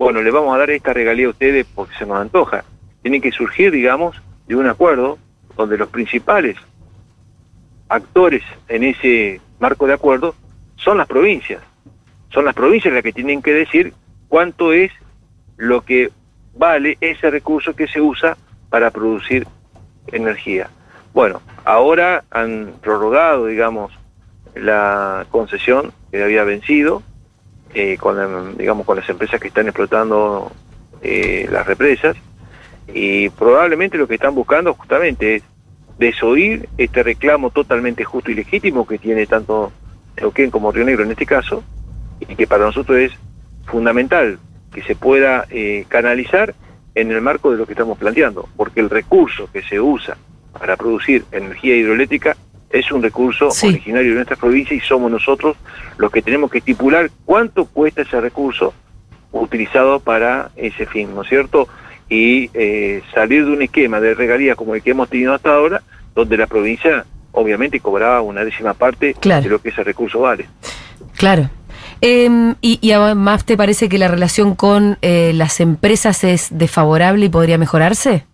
bueno, 0.00 0.22
le 0.22 0.30
vamos 0.30 0.54
a 0.54 0.58
dar 0.58 0.70
esta 0.70 0.94
regalía 0.94 1.26
a 1.26 1.28
ustedes 1.28 1.66
porque 1.74 1.94
se 1.94 2.06
nos 2.06 2.16
antoja. 2.16 2.64
Tiene 3.02 3.20
que 3.20 3.30
surgir, 3.32 3.70
digamos, 3.70 4.16
de 4.48 4.56
un 4.56 4.66
acuerdo 4.66 5.18
donde 5.58 5.76
los 5.76 5.90
principales 5.90 6.56
actores 7.86 8.42
en 8.68 8.84
ese 8.84 9.42
marco 9.58 9.86
de 9.86 9.92
acuerdo 9.92 10.34
son 10.76 10.96
las 10.96 11.06
provincias. 11.06 11.62
Son 12.30 12.46
las 12.46 12.54
provincias 12.54 12.94
las 12.94 13.02
que 13.02 13.12
tienen 13.12 13.42
que 13.42 13.52
decir 13.52 13.92
cuánto 14.28 14.72
es 14.72 14.90
lo 15.58 15.82
que 15.82 16.10
vale 16.54 16.96
ese 17.02 17.30
recurso 17.30 17.76
que 17.76 17.86
se 17.86 18.00
usa 18.00 18.38
para 18.70 18.90
producir 18.90 19.46
energía. 20.06 20.70
Bueno, 21.12 21.42
ahora 21.66 22.24
han 22.30 22.72
prorrogado, 22.80 23.44
digamos, 23.44 23.92
la 24.54 25.26
concesión 25.30 25.92
que 26.10 26.22
había 26.22 26.44
vencido 26.44 27.02
eh, 27.74 27.96
con, 27.98 28.56
digamos, 28.56 28.86
con 28.86 28.96
las 28.96 29.08
empresas 29.08 29.40
que 29.40 29.48
están 29.48 29.66
explotando 29.66 30.50
eh, 31.02 31.48
las 31.50 31.66
represas. 31.66 32.16
Y 32.92 33.28
probablemente 33.30 33.98
lo 33.98 34.08
que 34.08 34.14
están 34.14 34.34
buscando 34.34 34.74
justamente 34.74 35.36
es 35.36 35.42
desoír 35.98 36.68
este 36.78 37.02
reclamo 37.02 37.50
totalmente 37.50 38.04
justo 38.04 38.30
y 38.30 38.34
legítimo 38.34 38.86
que 38.86 38.98
tiene 38.98 39.26
tanto 39.26 39.70
Neuquén 40.16 40.50
como 40.50 40.72
Río 40.72 40.84
Negro 40.84 41.04
en 41.04 41.10
este 41.10 41.26
caso 41.26 41.62
y 42.20 42.34
que 42.34 42.46
para 42.46 42.64
nosotros 42.64 42.98
es 42.98 43.12
fundamental 43.66 44.38
que 44.72 44.82
se 44.82 44.96
pueda 44.96 45.46
eh, 45.50 45.84
canalizar 45.88 46.54
en 46.94 47.12
el 47.12 47.20
marco 47.20 47.50
de 47.50 47.58
lo 47.58 47.66
que 47.66 47.72
estamos 47.72 47.98
planteando, 47.98 48.48
porque 48.56 48.80
el 48.80 48.90
recurso 48.90 49.48
que 49.52 49.62
se 49.62 49.80
usa 49.80 50.16
para 50.58 50.76
producir 50.76 51.24
energía 51.32 51.76
hidroeléctrica 51.76 52.36
es 52.70 52.90
un 52.92 53.02
recurso 53.02 53.50
Sí. 53.50 53.66
originario 53.68 54.10
de 54.10 54.14
nuestra 54.16 54.36
provincia 54.36 54.76
y 54.76 54.80
somos 54.80 55.10
nosotros 55.10 55.56
los 55.98 56.10
que 56.10 56.22
tenemos 56.22 56.50
que 56.50 56.58
estipular 56.58 57.10
cuánto 57.24 57.64
cuesta 57.66 58.02
ese 58.02 58.20
recurso 58.20 58.72
utilizado 59.32 60.00
para 60.00 60.50
ese 60.56 60.86
fin, 60.86 61.14
¿no 61.14 61.22
es 61.22 61.28
cierto? 61.28 61.68
Y 62.08 62.50
eh, 62.54 63.02
salir 63.14 63.44
de 63.46 63.52
un 63.52 63.62
esquema 63.62 64.00
de 64.00 64.14
regalías 64.14 64.56
como 64.56 64.74
el 64.74 64.82
que 64.82 64.90
hemos 64.90 65.08
tenido 65.08 65.34
hasta 65.34 65.54
ahora, 65.54 65.82
donde 66.14 66.36
la 66.36 66.46
provincia 66.46 67.04
obviamente 67.32 67.78
cobraba 67.80 68.20
una 68.22 68.44
décima 68.44 68.74
parte 68.74 69.14
Claro. 69.14 69.42
de 69.42 69.48
lo 69.48 69.60
que 69.62 69.68
ese 69.68 69.84
recurso 69.84 70.20
vale. 70.20 70.46
Claro. 71.16 71.48
Em, 72.00 72.54
y, 72.60 72.78
y 72.80 72.92
además, 72.92 73.44
¿te 73.44 73.56
parece 73.56 73.88
que 73.88 73.98
la 73.98 74.08
relación 74.08 74.54
con 74.56 74.98
eh, 75.02 75.32
las 75.34 75.60
empresas 75.60 76.24
es 76.24 76.48
desfavorable 76.50 77.26
y 77.26 77.28
podría 77.28 77.58
mejorarse? 77.58 78.24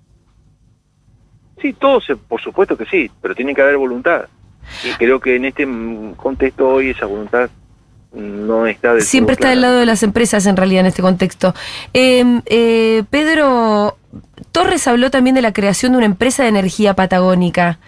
Sí, 1.60 1.72
todo 1.72 2.00
se, 2.00 2.16
por 2.16 2.40
supuesto 2.40 2.76
que 2.76 2.84
sí, 2.86 3.10
pero 3.20 3.34
tiene 3.34 3.54
que 3.54 3.62
haber 3.62 3.76
voluntad. 3.76 4.26
Y 4.84 4.92
creo 4.98 5.20
que 5.20 5.36
en 5.36 5.44
este 5.44 5.66
contexto 6.16 6.68
hoy 6.68 6.90
esa 6.90 7.06
voluntad 7.06 7.48
no 8.12 8.66
está 8.66 8.94
del 8.94 9.02
Siempre 9.02 9.34
está 9.34 9.50
del 9.50 9.60
lado 9.60 9.78
de 9.78 9.86
las 9.86 10.02
empresas 10.02 10.46
en 10.46 10.56
realidad 10.56 10.80
en 10.80 10.86
este 10.86 11.02
contexto. 11.02 11.54
Em, 11.92 12.42
eh, 12.46 13.04
Pedro 13.10 13.96
Torres 14.52 14.86
habló 14.88 15.10
también 15.10 15.34
de 15.34 15.42
la 15.42 15.52
creación 15.52 15.92
de 15.92 15.98
una 15.98 16.06
empresa 16.06 16.42
de 16.42 16.48
energía 16.48 16.94
patagónica. 16.94 17.78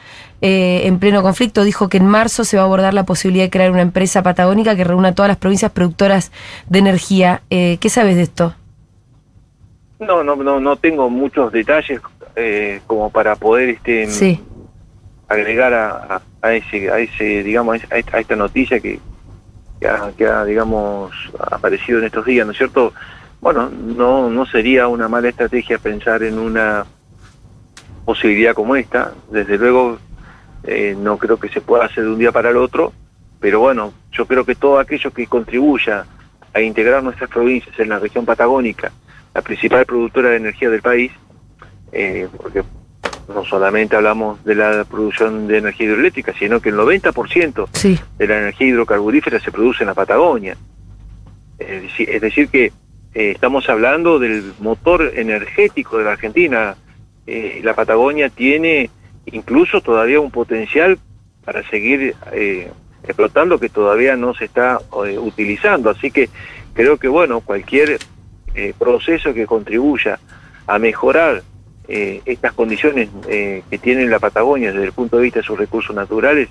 Eh, 0.40 0.82
en 0.84 1.00
pleno 1.00 1.22
conflicto 1.22 1.64
dijo 1.64 1.88
que 1.88 1.96
en 1.96 2.06
marzo 2.06 2.44
se 2.44 2.56
va 2.56 2.62
a 2.62 2.66
abordar 2.66 2.94
la 2.94 3.04
posibilidad 3.04 3.44
de 3.44 3.50
crear 3.50 3.72
una 3.72 3.82
empresa 3.82 4.22
patagónica 4.22 4.76
que 4.76 4.84
reúna 4.84 5.08
a 5.08 5.14
todas 5.14 5.28
las 5.28 5.38
provincias 5.38 5.72
productoras 5.72 6.30
de 6.68 6.78
energía. 6.78 7.42
Eh, 7.50 7.78
¿Qué 7.80 7.88
sabes 7.88 8.16
de 8.16 8.22
esto? 8.22 8.54
No, 9.98 10.22
no, 10.22 10.36
no, 10.36 10.60
no 10.60 10.76
tengo 10.76 11.10
muchos 11.10 11.50
detalles 11.50 12.00
eh, 12.40 12.80
como 12.86 13.10
para 13.10 13.34
poder 13.36 13.68
este 13.70 14.06
mm, 14.06 14.10
Sí. 14.10 14.40
agregar 15.28 15.74
a, 15.74 16.22
a- 16.40 16.52
ese, 16.54 16.90
a 16.90 16.98
ese, 17.00 17.42
digamos, 17.42 17.78
a 17.90 17.98
esta, 17.98 18.16
a 18.16 18.20
esta 18.20 18.36
noticia 18.36 18.78
que, 18.80 19.00
que 19.80 19.88
ha, 19.88 20.12
que 20.16 20.26
ha, 20.26 20.44
digamos, 20.44 21.12
aparecido 21.38 21.98
en 21.98 22.04
estos 22.06 22.24
días, 22.24 22.46
¿no 22.46 22.52
es 22.52 22.58
cierto? 22.58 22.92
Bueno, 23.40 23.68
no, 23.70 24.30
no 24.30 24.46
sería 24.46 24.88
una 24.88 25.08
mala 25.08 25.28
estrategia 25.28 25.78
pensar 25.78 26.22
en 26.22 26.38
una 26.38 26.86
posibilidad 28.04 28.54
como 28.54 28.76
esta. 28.76 29.12
Desde 29.30 29.58
luego, 29.58 29.98
eh, 30.64 30.96
no 30.98 31.18
creo 31.18 31.38
que 31.38 31.48
se 31.48 31.60
pueda 31.60 31.84
hacer 31.84 32.04
de 32.04 32.10
un 32.10 32.18
día 32.18 32.32
para 32.32 32.50
el 32.50 32.56
otro, 32.56 32.92
pero 33.40 33.60
bueno, 33.60 33.92
yo 34.12 34.26
creo 34.26 34.44
que 34.44 34.54
todo 34.54 34.78
aquello 34.78 35.10
que 35.12 35.26
contribuya 35.26 36.04
a 36.54 36.60
integrar 36.60 37.02
nuestras 37.02 37.30
provincias 37.30 37.78
en 37.78 37.90
la 37.90 37.98
región 37.98 38.24
patagónica, 38.24 38.90
la 39.34 39.42
principal 39.42 39.84
productora 39.86 40.30
de 40.30 40.36
energía 40.36 40.70
del 40.70 40.82
país, 40.82 41.12
eh, 41.92 42.28
porque 42.36 42.62
no 43.32 43.44
solamente 43.44 43.94
hablamos 43.96 44.42
de 44.44 44.54
la 44.54 44.84
producción 44.84 45.46
de 45.46 45.58
energía 45.58 45.86
hidroeléctrica, 45.88 46.32
sino 46.38 46.60
que 46.60 46.70
el 46.70 46.76
90% 46.76 47.68
Sí. 47.72 47.98
de 48.16 48.26
la 48.26 48.38
energía 48.38 48.68
hidrocarburífera 48.68 49.38
se 49.40 49.50
produce 49.52 49.82
en 49.82 49.88
la 49.88 49.94
Patagonia. 49.94 50.56
Es 51.58 52.20
decir, 52.20 52.48
que 52.48 52.66
eh, 53.14 53.32
estamos 53.32 53.68
hablando 53.68 54.18
del 54.18 54.52
motor 54.60 55.12
energético 55.16 55.98
de 55.98 56.04
la 56.04 56.12
Argentina. 56.12 56.76
Eh, 57.26 57.60
la 57.64 57.74
Patagonia 57.74 58.28
tiene 58.30 58.90
incluso 59.26 59.80
todavía 59.80 60.20
un 60.20 60.30
potencial 60.30 60.98
para 61.44 61.68
seguir 61.68 62.14
eh, 62.32 62.70
explotando 63.02 63.58
que 63.58 63.68
todavía 63.68 64.16
no 64.16 64.34
se 64.34 64.44
está 64.44 64.78
utilizando. 65.20 65.90
Así 65.90 66.10
que 66.10 66.28
creo 66.74 66.96
que 66.96 67.08
bueno, 67.08 67.40
cualquier 67.40 67.98
eh, 68.54 68.72
proceso 68.78 69.34
que 69.34 69.46
contribuya 69.46 70.18
a 70.66 70.78
mejorar 70.78 71.42
eh, 71.88 72.20
estas 72.26 72.52
condiciones 72.52 73.08
eh, 73.28 73.62
que 73.70 73.78
tiene 73.78 74.06
la 74.06 74.18
Patagonia 74.18 74.72
desde 74.72 74.84
el 74.84 74.92
punto 74.92 75.16
de 75.16 75.22
vista 75.24 75.40
de 75.40 75.46
sus 75.46 75.58
recursos 75.58 75.96
naturales, 75.96 76.48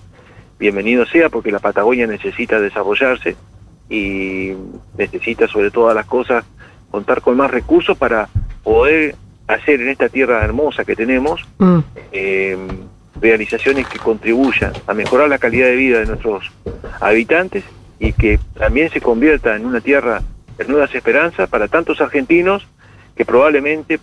bienvenido 0.59 1.05
sea 1.05 1.29
porque 1.29 1.51
la 1.51 1.59
Patagonia 1.59 2.07
necesita 2.07 2.59
desarrollarse 2.59 3.35
y 3.89 4.53
necesita 4.97 5.47
sobre 5.47 5.71
todas 5.71 5.95
las 5.95 6.05
cosas 6.07 6.43
contar 6.91 7.21
con 7.21 7.37
más 7.37 7.51
recursos 7.51 7.97
para 7.97 8.27
poder 8.63 9.15
hacer 9.47 9.79
en 9.81 9.89
esta 9.89 10.09
tierra 10.09 10.43
hermosa 10.43 10.83
que 10.83 10.95
tenemos 10.95 11.45
Mm. 11.59 11.79
eh, 12.11 12.57
realizaciones 13.21 13.87
que 13.87 13.99
contribuyan 13.99 14.73
a 14.85 14.93
mejorar 14.93 15.29
la 15.29 15.37
calidad 15.37 15.67
de 15.67 15.75
vida 15.75 15.99
de 15.99 16.05
nuestros 16.05 16.51
habitantes 16.99 17.63
y 17.99 18.13
que 18.13 18.39
también 18.57 18.89
se 18.89 19.01
convierta 19.01 19.55
en 19.55 19.65
una 19.65 19.81
tierra 19.81 20.21
de 20.57 20.65
nuevas 20.65 20.93
esperanzas 20.93 21.49
para 21.49 21.67
tantos 21.67 21.99
argentinos 22.01 22.67
que 23.15 23.25
probablemente 23.25 23.99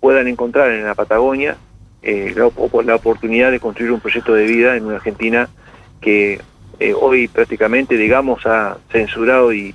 puedan 0.00 0.26
encontrar 0.28 0.70
en 0.70 0.84
la 0.84 0.94
Patagonia 0.94 1.56
eh, 2.02 2.34
la, 2.34 2.50
la 2.82 2.94
oportunidad 2.96 3.50
de 3.50 3.60
construir 3.60 3.92
un 3.92 4.00
proyecto 4.00 4.34
de 4.34 4.46
vida 4.46 4.76
en 4.76 4.86
una 4.86 4.96
Argentina 4.96 5.48
que 6.00 6.40
eh, 6.80 6.94
hoy 6.98 7.28
prácticamente, 7.28 7.96
digamos, 7.96 8.46
ha 8.46 8.78
censurado 8.90 9.52
y, 9.52 9.74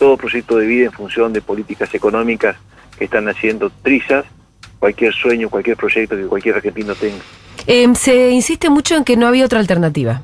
todo 0.00 0.16
proyecto 0.16 0.56
de 0.56 0.66
vida 0.66 0.86
en 0.86 0.92
función 0.92 1.32
de 1.32 1.40
políticas 1.40 1.94
económicas 1.94 2.56
que 2.98 3.04
están 3.04 3.28
haciendo 3.28 3.70
trizas 3.70 4.24
cualquier 4.80 5.14
sueño, 5.14 5.48
cualquier 5.48 5.76
proyecto 5.76 6.16
que 6.16 6.24
cualquier 6.24 6.56
argentino 6.56 6.96
tenga. 6.96 7.22
Em, 7.68 7.94
se 7.94 8.30
insiste 8.30 8.68
mucho 8.68 8.96
en 8.96 9.04
que 9.04 9.16
no 9.16 9.28
había 9.28 9.44
otra 9.44 9.60
alternativa, 9.60 10.22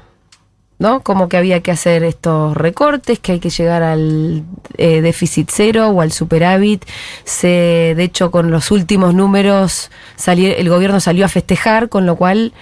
¿no? 0.79 1.01
Como 1.01 1.29
que 1.29 1.37
había 1.37 1.61
que 1.61 1.71
hacer 1.73 2.05
estos 2.05 2.57
recortes, 2.57 3.19
que 3.19 3.33
hay 3.33 3.41
que 3.41 3.51
llegar 3.51 3.83
al 3.83 4.45
eh, 4.77 5.01
déficit 5.01 5.51
cero 5.53 5.89
o 5.89 6.01
al 6.01 6.13
superávit. 6.13 6.85
Se, 7.25 7.95
de 7.97 8.03
hecho, 8.05 8.31
con 8.31 8.51
los 8.51 8.71
últimos 8.71 9.13
números, 9.15 9.91
salió- 10.17 10.55
el 10.55 10.69
gobierno 10.69 11.01
salió 11.01 11.25
a 11.25 11.29
festejar, 11.29 11.89
con 11.89 12.07
lo 12.07 12.15
cual, 12.17 12.53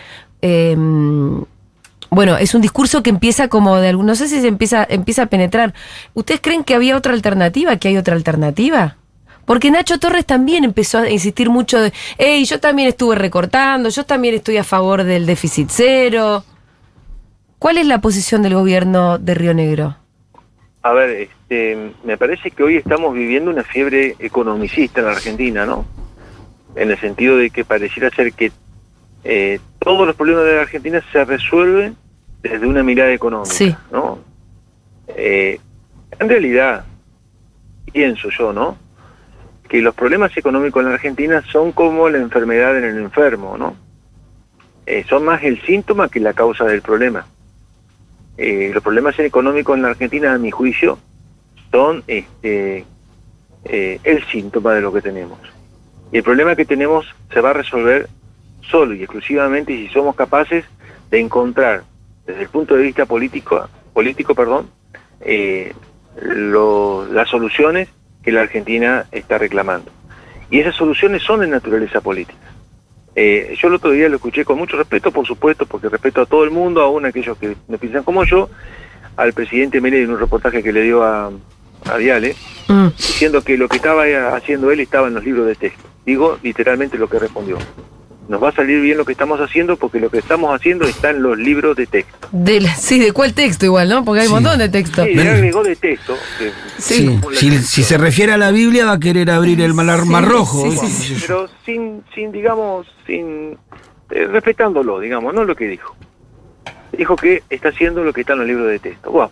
em, 0.42 1.44
bueno, 2.10 2.36
es 2.38 2.54
un 2.54 2.62
discurso 2.62 3.02
que 3.02 3.10
empieza 3.10 3.48
como 3.48 3.76
de 3.78 3.88
algún, 3.90 4.06
no 4.06 4.14
sé 4.14 4.28
si 4.28 4.46
empieza, 4.46 4.86
empieza 4.88 5.22
a 5.22 5.26
penetrar. 5.26 5.74
¿Ustedes 6.14 6.40
creen 6.40 6.64
que 6.64 6.74
había 6.74 6.96
otra 6.96 7.12
alternativa, 7.12 7.76
que 7.76 7.88
hay 7.88 7.96
otra 7.98 8.14
alternativa? 8.14 8.96
Porque 9.44 9.70
Nacho 9.70 9.98
Torres 9.98 10.24
también 10.26 10.64
empezó 10.64 10.98
a 10.98 11.10
insistir 11.10 11.50
mucho 11.50 11.80
de, 11.80 11.92
hey, 12.18 12.44
yo 12.46 12.58
también 12.60 12.88
estuve 12.88 13.14
recortando, 13.14 13.88
yo 13.90 14.04
también 14.04 14.34
estoy 14.34 14.56
a 14.56 14.64
favor 14.64 15.04
del 15.04 15.26
déficit 15.26 15.68
cero. 15.70 16.44
¿Cuál 17.58 17.78
es 17.78 17.86
la 17.86 18.00
posición 18.00 18.42
del 18.42 18.54
gobierno 18.54 19.18
de 19.18 19.34
Río 19.34 19.54
Negro? 19.54 19.96
A 20.82 20.92
ver, 20.92 21.10
este, 21.10 21.92
me 22.04 22.16
parece 22.16 22.50
que 22.50 22.62
hoy 22.62 22.76
estamos 22.76 23.12
viviendo 23.14 23.50
una 23.50 23.64
fiebre 23.64 24.14
economicista 24.18 25.00
en 25.00 25.06
la 25.06 25.12
Argentina, 25.12 25.66
¿no? 25.66 25.84
En 26.76 26.90
el 26.90 26.98
sentido 27.00 27.36
de 27.36 27.50
que 27.50 27.64
pareciera 27.64 28.10
ser 28.10 28.32
que 28.34 28.52
eh, 29.24 29.58
todos 29.80 30.06
los 30.06 30.14
problemas 30.14 30.44
de 30.44 30.54
la 30.56 30.60
Argentina 30.62 31.02
se 31.10 31.24
resuelven 31.24 31.96
desde 32.42 32.66
una 32.66 32.82
mirada 32.84 33.12
económica, 33.12 33.52
Sí. 33.54 33.74
¿no? 33.90 34.20
Eh, 35.08 35.58
en 36.18 36.28
realidad, 36.28 36.84
pienso 37.92 38.28
yo, 38.30 38.52
¿no? 38.52 38.76
Que 39.68 39.80
los 39.80 39.94
problemas 39.94 40.36
económicos 40.36 40.82
en 40.82 40.88
la 40.90 40.94
Argentina 40.94 41.42
son 41.50 41.72
como 41.72 42.08
la 42.08 42.18
enfermedad 42.18 42.76
en 42.78 42.84
el 42.84 42.98
enfermo, 42.98 43.56
¿no? 43.58 43.74
Eh, 44.84 45.04
son 45.08 45.24
más 45.24 45.42
el 45.42 45.60
síntoma 45.62 46.08
que 46.08 46.20
la 46.20 46.32
causa 46.32 46.64
del 46.64 46.82
problema. 46.82 47.26
Eh, 48.38 48.70
los 48.72 48.82
problemas 48.82 49.18
económicos 49.18 49.76
en 49.76 49.82
la 49.82 49.88
Argentina, 49.88 50.34
a 50.34 50.38
mi 50.38 50.50
juicio, 50.50 50.98
son 51.70 52.04
este, 52.06 52.84
eh, 53.64 53.98
el 54.04 54.24
síntoma 54.26 54.74
de 54.74 54.80
lo 54.80 54.92
que 54.92 55.02
tenemos. 55.02 55.38
Y 56.12 56.18
el 56.18 56.22
problema 56.22 56.54
que 56.54 56.64
tenemos 56.64 57.06
se 57.32 57.40
va 57.40 57.50
a 57.50 57.54
resolver 57.54 58.08
solo 58.62 58.94
y 58.94 59.02
exclusivamente 59.02 59.74
si 59.76 59.88
somos 59.88 60.14
capaces 60.14 60.64
de 61.10 61.20
encontrar, 61.20 61.84
desde 62.26 62.42
el 62.42 62.48
punto 62.48 62.76
de 62.76 62.82
vista 62.82 63.06
político, 63.06 63.68
político 63.92 64.34
perdón, 64.34 64.68
eh, 65.20 65.72
las 66.20 67.28
soluciones 67.28 67.88
que 68.22 68.32
la 68.32 68.42
Argentina 68.42 69.06
está 69.12 69.38
reclamando. 69.38 69.90
Y 70.50 70.60
esas 70.60 70.74
soluciones 70.74 71.22
son 71.22 71.40
de 71.40 71.48
naturaleza 71.48 72.00
política. 72.00 72.38
Eh, 73.18 73.56
yo 73.58 73.68
el 73.68 73.74
otro 73.74 73.90
día 73.92 74.08
lo 74.10 74.16
escuché 74.16 74.44
con 74.44 74.58
mucho 74.58 74.76
respeto, 74.76 75.10
por 75.10 75.26
supuesto, 75.26 75.64
porque 75.64 75.88
respeto 75.88 76.20
a 76.20 76.26
todo 76.26 76.44
el 76.44 76.50
mundo, 76.50 76.82
aún 76.82 77.06
a 77.06 77.08
aquellos 77.08 77.38
que 77.38 77.56
no 77.66 77.78
piensan 77.78 78.04
como 78.04 78.24
yo, 78.24 78.50
al 79.16 79.32
presidente 79.32 79.80
Milei 79.80 80.02
en 80.02 80.10
un 80.10 80.20
reportaje 80.20 80.62
que 80.62 80.70
le 80.72 80.82
dio 80.82 81.02
a, 81.02 81.30
a 81.86 81.96
Viale, 81.96 82.36
Mm. 82.68 82.88
diciendo 82.96 83.42
que 83.42 83.56
lo 83.56 83.68
que 83.68 83.76
estaba 83.76 84.02
haciendo 84.34 84.72
él 84.72 84.80
estaba 84.80 85.06
en 85.06 85.14
los 85.14 85.24
libros 85.24 85.46
de 85.46 85.54
texto. 85.54 85.84
Digo 86.04 86.36
literalmente 86.42 86.98
lo 86.98 87.08
que 87.08 87.20
respondió. 87.20 87.58
Nos 88.28 88.42
va 88.42 88.48
a 88.48 88.52
salir 88.52 88.80
bien 88.80 88.96
lo 88.98 89.04
que 89.04 89.12
estamos 89.12 89.40
haciendo 89.40 89.76
porque 89.76 90.00
lo 90.00 90.10
que 90.10 90.18
estamos 90.18 90.52
haciendo 90.52 90.84
está 90.84 91.10
en 91.10 91.22
los 91.22 91.38
libros 91.38 91.76
de 91.76 91.86
texto. 91.86 92.28
De 92.32 92.60
la- 92.60 92.74
sí, 92.76 92.98
¿de 92.98 93.12
cuál 93.12 93.32
texto 93.34 93.66
igual, 93.66 93.88
no? 93.88 94.04
Porque 94.04 94.22
hay 94.22 94.26
un 94.26 94.34
montón 94.34 94.58
de 94.58 94.68
texto. 94.68 95.04
Sí, 95.04 95.18
agregó 95.18 95.62
de 95.62 95.76
texto. 95.76 96.16
que- 96.38 96.50
Sí. 96.78 97.18
Sí, 97.32 97.36
Si, 97.36 97.58
si 97.58 97.82
se 97.84 97.96
refiere 97.98 98.32
a 98.32 98.36
la 98.38 98.50
Biblia 98.50 98.84
va 98.86 98.92
a 98.92 98.98
querer 99.00 99.30
abrir 99.30 99.60
el 99.60 99.74
mar, 99.74 100.00
Sí, 100.02 100.08
mar 100.08 100.24
rojo. 100.26 100.62
sí, 100.62 100.70
¿viste? 100.70 100.86
sí, 100.88 101.16
pero 101.20 101.48
sin, 101.64 102.02
sin 102.14 102.32
digamos, 102.32 102.86
sin 103.06 103.56
eh, 104.10 104.26
respetándolo, 104.26 104.98
digamos, 105.00 105.32
no 105.32 105.44
lo 105.44 105.54
que 105.54 105.68
dijo. 105.68 105.94
Dijo 106.96 107.14
que 107.16 107.42
está 107.50 107.68
haciendo 107.68 108.02
lo 108.02 108.12
que 108.12 108.22
está 108.22 108.32
en 108.32 108.40
los 108.40 108.48
libros 108.48 108.68
de 108.68 108.78
texto. 108.80 109.10
Wow. 109.12 109.30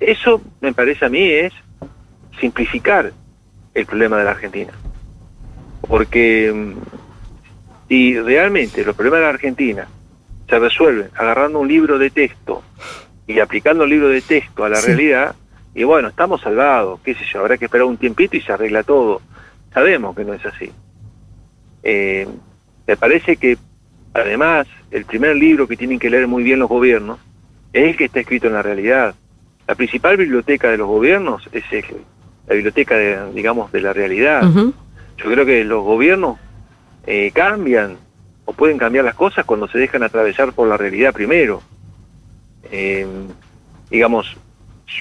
Eso 0.00 0.40
me 0.60 0.72
parece 0.72 1.04
a 1.04 1.08
mí 1.08 1.22
es 1.30 1.52
simplificar 2.40 3.12
el 3.74 3.86
problema 3.86 4.18
de 4.18 4.24
la 4.24 4.30
Argentina. 4.32 4.72
Porque 5.86 6.74
si 7.88 8.18
realmente 8.20 8.84
los 8.84 8.94
problemas 8.96 9.20
de 9.20 9.24
la 9.24 9.30
Argentina 9.30 9.88
se 10.48 10.58
resuelven 10.58 11.08
agarrando 11.14 11.58
un 11.58 11.68
libro 11.68 11.98
de 11.98 12.10
texto 12.10 12.62
y 13.26 13.38
aplicando 13.40 13.84
el 13.84 13.90
libro 13.90 14.08
de 14.08 14.20
texto 14.20 14.64
a 14.64 14.68
la 14.68 14.76
Sí. 14.76 14.86
realidad, 14.88 15.34
y 15.74 15.84
bueno, 15.84 16.08
estamos 16.08 16.40
salvados, 16.40 17.00
qué 17.00 17.14
sé 17.14 17.24
yo, 17.32 17.40
habrá 17.40 17.56
que 17.58 17.64
esperar 17.66 17.86
un 17.86 17.96
tiempito 17.96 18.36
y 18.36 18.40
se 18.40 18.52
arregla 18.52 18.82
todo. 18.82 19.20
Sabemos 19.72 20.14
que 20.14 20.24
no 20.24 20.34
es 20.34 20.44
así. 20.46 20.70
Eh, 21.82 22.26
me 22.86 22.96
parece 22.96 23.36
que 23.36 23.56
además 24.12 24.66
el 24.90 25.04
primer 25.04 25.36
libro 25.36 25.66
que 25.66 25.76
tienen 25.76 25.98
que 25.98 26.10
leer 26.10 26.26
muy 26.28 26.42
bien 26.42 26.58
los 26.60 26.68
gobiernos 26.68 27.18
es 27.72 27.90
el 27.90 27.96
que 27.96 28.04
está 28.04 28.20
escrito 28.20 28.46
en 28.46 28.52
la 28.54 28.62
realidad. 28.62 29.14
La 29.66 29.74
principal 29.74 30.16
biblioteca 30.16 30.70
de 30.70 30.76
los 30.78 30.86
gobiernos 30.86 31.48
es 31.52 31.64
el- 31.72 31.84
la 32.46 32.54
biblioteca, 32.54 32.96
de, 32.96 33.32
digamos, 33.32 33.72
de 33.72 33.80
la 33.80 33.92
realidad. 33.92 34.42
Yo 35.16 35.30
creo 35.30 35.46
que 35.46 35.64
los 35.64 35.82
gobiernos 35.82 36.38
eh, 37.06 37.30
cambian 37.32 37.96
o 38.44 38.52
pueden 38.52 38.78
cambiar 38.78 39.04
las 39.04 39.14
cosas 39.14 39.44
cuando 39.44 39.68
se 39.68 39.78
dejan 39.78 40.02
atravesar 40.02 40.52
por 40.52 40.68
la 40.68 40.76
realidad 40.76 41.12
primero. 41.12 41.62
Eh, 42.70 43.06
digamos, 43.90 44.36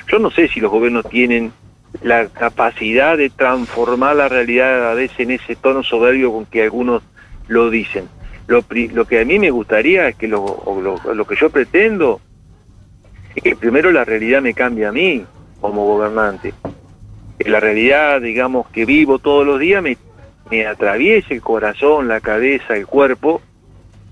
yo 0.07 0.19
no 0.19 0.31
sé 0.31 0.47
si 0.47 0.59
los 0.59 0.71
gobiernos 0.71 1.07
tienen 1.09 1.51
la 2.01 2.27
capacidad 2.27 3.17
de 3.17 3.29
transformar 3.29 4.15
la 4.15 4.27
realidad 4.27 4.91
a 4.91 4.93
veces 4.93 5.19
en 5.19 5.31
ese 5.31 5.55
tono 5.55 5.83
soberbio 5.83 6.31
con 6.31 6.45
que 6.45 6.63
algunos 6.63 7.03
lo 7.47 7.69
dicen. 7.69 8.07
Lo, 8.47 8.63
lo 8.93 9.05
que 9.05 9.21
a 9.21 9.25
mí 9.25 9.39
me 9.39 9.51
gustaría 9.51 10.07
es 10.07 10.15
que 10.15 10.27
lo, 10.27 10.63
lo, 10.81 11.13
lo 11.13 11.25
que 11.25 11.35
yo 11.35 11.49
pretendo 11.49 12.19
es 13.35 13.43
que 13.43 13.55
primero 13.55 13.91
la 13.91 14.03
realidad 14.03 14.41
me 14.41 14.53
cambie 14.53 14.85
a 14.85 14.91
mí 14.91 15.25
como 15.61 15.85
gobernante. 15.85 16.53
Que 17.39 17.49
la 17.49 17.59
realidad, 17.59 18.21
digamos, 18.21 18.67
que 18.69 18.85
vivo 18.85 19.19
todos 19.19 19.45
los 19.45 19.59
días 19.59 19.81
me, 19.81 19.97
me 20.53 20.67
atraviese 20.67 21.33
el 21.33 21.41
corazón, 21.41 22.07
la 22.07 22.21
cabeza, 22.21 22.75
el 22.75 22.85
cuerpo 22.85 23.41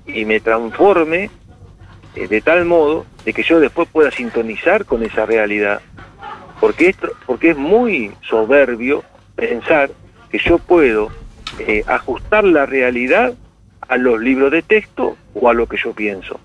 y 0.07 0.25
me 0.25 0.39
transforme 0.39 1.29
eh, 2.15 2.27
de 2.27 2.41
tal 2.41 2.65
modo 2.65 3.05
de 3.23 3.31
que 3.31 3.43
yo 3.43 3.59
después 3.59 3.87
pueda 3.89 4.09
sintonizar 4.09 4.85
con 4.85 5.03
esa 5.03 5.27
realidad. 5.27 5.81
Porque, 6.59 6.95
porque 7.27 7.51
es 7.51 7.57
muy 7.57 8.11
soberbio 8.27 9.03
pensar 9.35 9.91
que 10.31 10.39
yo 10.39 10.57
puedo 10.57 11.09
eh, 11.59 11.83
ajustar 11.85 12.43
la 12.43 12.65
realidad 12.65 13.35
a 13.87 13.97
los 13.97 14.19
libros 14.19 14.51
de 14.51 14.63
texto 14.63 15.17
o 15.35 15.47
a 15.47 15.53
lo 15.53 15.67
que 15.67 15.77
yo 15.77 15.93
pienso. 15.93 16.39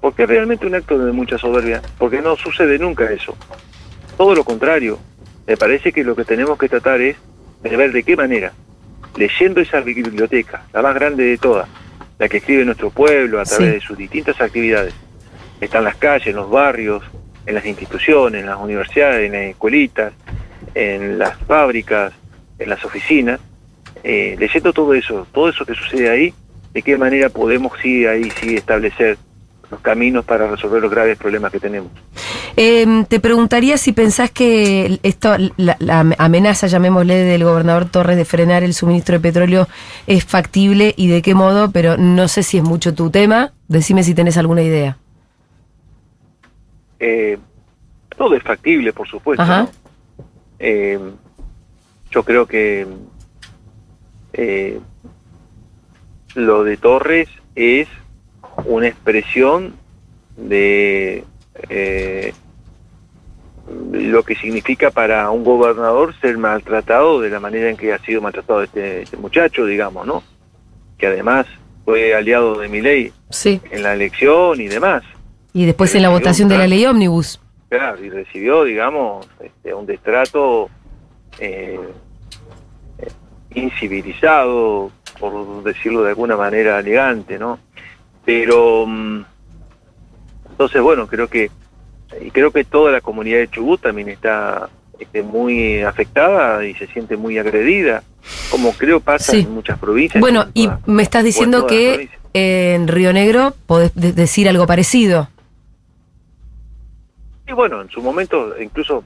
Porque 0.00 0.22
es 0.22 0.28
realmente 0.28 0.64
un 0.64 0.76
acto 0.76 0.96
de 0.96 1.10
mucha 1.10 1.38
soberbia, 1.38 1.82
porque 1.98 2.22
no 2.22 2.36
sucede 2.36 2.78
nunca 2.78 3.10
eso. 3.10 3.36
Todo 4.16 4.36
lo 4.36 4.44
contrario, 4.44 4.96
me 5.44 5.56
parece 5.56 5.92
que 5.92 6.04
lo 6.04 6.14
que 6.14 6.24
tenemos 6.24 6.56
que 6.56 6.68
tratar 6.68 7.00
es 7.00 7.16
de 7.64 7.76
ver 7.76 7.90
de 7.90 8.04
qué 8.04 8.16
manera, 8.16 8.52
leyendo 9.18 9.60
esa 9.60 9.80
biblioteca, 9.80 10.62
la 10.72 10.80
más 10.82 10.94
grande 10.94 11.24
de 11.24 11.38
todas, 11.38 11.68
la 12.18 12.28
que 12.28 12.38
escribe 12.38 12.64
nuestro 12.64 12.90
pueblo 12.90 13.40
a 13.40 13.44
través 13.44 13.68
Sí. 13.68 13.74
de 13.74 13.80
sus 13.80 13.98
distintas 13.98 14.40
actividades, 14.40 14.94
está 15.60 15.78
en 15.78 15.84
las 15.84 15.96
calles, 15.96 16.28
en 16.28 16.36
los 16.36 16.48
barrios, 16.48 17.02
en 17.44 17.54
las 17.54 17.66
instituciones, 17.66 18.40
en 18.40 18.46
las 18.46 18.58
universidades, 18.58 19.26
en 19.26 19.32
las 19.32 19.42
escuelitas, 19.42 20.12
en 20.74 21.18
las 21.18 21.36
fábricas, 21.46 22.12
en 22.58 22.68
las 22.70 22.84
oficinas, 22.84 23.40
eh, 24.04 24.36
leyendo 24.38 24.72
todo 24.72 24.94
eso, 24.94 25.26
todo 25.32 25.48
eso 25.48 25.66
que 25.66 25.74
sucede 25.74 26.08
ahí, 26.10 26.34
de 26.72 26.82
qué 26.82 26.96
manera 26.96 27.28
podemos 27.28 27.72
sí 27.82 28.06
ahí 28.06 28.30
sí 28.40 28.54
establecer 28.56 29.16
los 29.70 29.80
caminos 29.80 30.24
para 30.24 30.48
resolver 30.48 30.80
los 30.80 30.90
graves 30.90 31.18
problemas 31.18 31.52
que 31.52 31.60
tenemos. 31.60 31.90
Eh, 32.56 33.04
te 33.08 33.20
preguntaría 33.20 33.76
si 33.76 33.92
pensás 33.92 34.30
que 34.30 34.98
esto, 35.02 35.36
la, 35.56 35.76
la 35.78 36.00
amenaza, 36.18 36.66
llamémosle, 36.66 37.14
del 37.14 37.44
gobernador 37.44 37.86
Torres 37.86 38.16
de 38.16 38.24
frenar 38.24 38.62
el 38.62 38.74
suministro 38.74 39.14
de 39.14 39.20
petróleo 39.20 39.68
es 40.06 40.24
factible 40.24 40.94
y 40.96 41.08
de 41.08 41.22
qué 41.22 41.34
modo, 41.34 41.70
pero 41.70 41.96
no 41.96 42.28
sé 42.28 42.42
si 42.42 42.58
es 42.58 42.64
mucho 42.64 42.94
tu 42.94 43.10
tema. 43.10 43.52
Decime 43.68 44.02
si 44.02 44.14
tenés 44.14 44.36
alguna 44.36 44.62
idea. 44.62 44.96
Eh, 46.98 47.38
todo 48.16 48.34
es 48.34 48.42
factible, 48.42 48.92
por 48.92 49.08
supuesto. 49.08 49.44
¿no? 49.44 49.68
Eh, 50.58 50.98
yo 52.10 52.22
creo 52.24 52.46
que 52.46 52.86
eh, 54.32 54.80
lo 56.34 56.64
de 56.64 56.76
Torres 56.76 57.28
es 57.54 57.88
una 58.64 58.88
expresión 58.88 59.74
de 60.36 61.24
eh, 61.68 62.32
lo 63.92 64.22
que 64.22 64.34
significa 64.36 64.90
para 64.90 65.30
un 65.30 65.44
gobernador 65.44 66.14
ser 66.20 66.38
maltratado 66.38 67.20
de 67.20 67.30
la 67.30 67.40
manera 67.40 67.68
en 67.68 67.76
que 67.76 67.92
ha 67.92 67.98
sido 67.98 68.20
maltratado 68.20 68.62
este, 68.62 69.02
este 69.02 69.16
muchacho, 69.16 69.66
digamos, 69.66 70.06
¿no? 70.06 70.22
Que 70.96 71.06
además 71.06 71.46
fue 71.84 72.14
aliado 72.14 72.58
de 72.58 72.68
Milei 72.68 73.12
Sí. 73.30 73.60
en 73.70 73.82
la 73.82 73.94
elección 73.94 74.60
y 74.60 74.68
demás. 74.68 75.02
Y 75.52 75.66
después 75.66 75.94
en 75.94 76.02
la 76.02 76.08
votación 76.08 76.48
de 76.48 76.58
la 76.58 76.66
ley 76.66 76.84
ómnibus. 76.86 77.40
Claro, 77.68 78.02
y 78.02 78.08
recibió, 78.08 78.64
digamos, 78.64 79.28
este, 79.40 79.74
un 79.74 79.84
destrato 79.86 80.70
eh, 81.38 81.78
eh, 82.98 83.08
incivilizado, 83.54 84.90
por 85.20 85.62
decirlo 85.64 86.02
de 86.02 86.10
alguna 86.10 86.36
manera 86.36 86.78
elegante, 86.78 87.38
¿no? 87.38 87.58
Pero, 88.28 88.84
mm, 88.86 89.24
entonces, 90.50 90.82
bueno, 90.82 91.06
creo 91.06 91.28
que, 91.28 91.50
y 92.20 92.30
creo 92.30 92.50
que 92.50 92.62
toda 92.62 92.92
la 92.92 93.00
comunidad 93.00 93.38
de 93.38 93.48
Chubut 93.48 93.80
también 93.80 94.10
está 94.10 94.68
este, 94.98 95.22
muy 95.22 95.80
afectada 95.80 96.62
y 96.66 96.74
se 96.74 96.86
siente 96.88 97.16
muy 97.16 97.38
agredida, 97.38 98.02
como 98.50 98.72
creo 98.72 99.00
pasa 99.00 99.32
Sí. 99.32 99.40
en 99.40 99.54
muchas 99.54 99.78
provincias. 99.78 100.20
Bueno, 100.20 100.42
en 100.42 100.50
y 100.52 100.68
me 100.84 101.02
estás 101.02 101.24
diciendo 101.24 101.66
que 101.66 102.10
en 102.34 102.86
Río 102.86 103.14
Negro 103.14 103.54
podés 103.66 103.94
de- 103.94 104.12
decir 104.12 104.46
algo 104.46 104.66
parecido. 104.66 105.30
Y 107.46 107.52
bueno, 107.54 107.80
en 107.80 107.88
su 107.88 108.02
momento, 108.02 108.54
incluso 108.60 109.04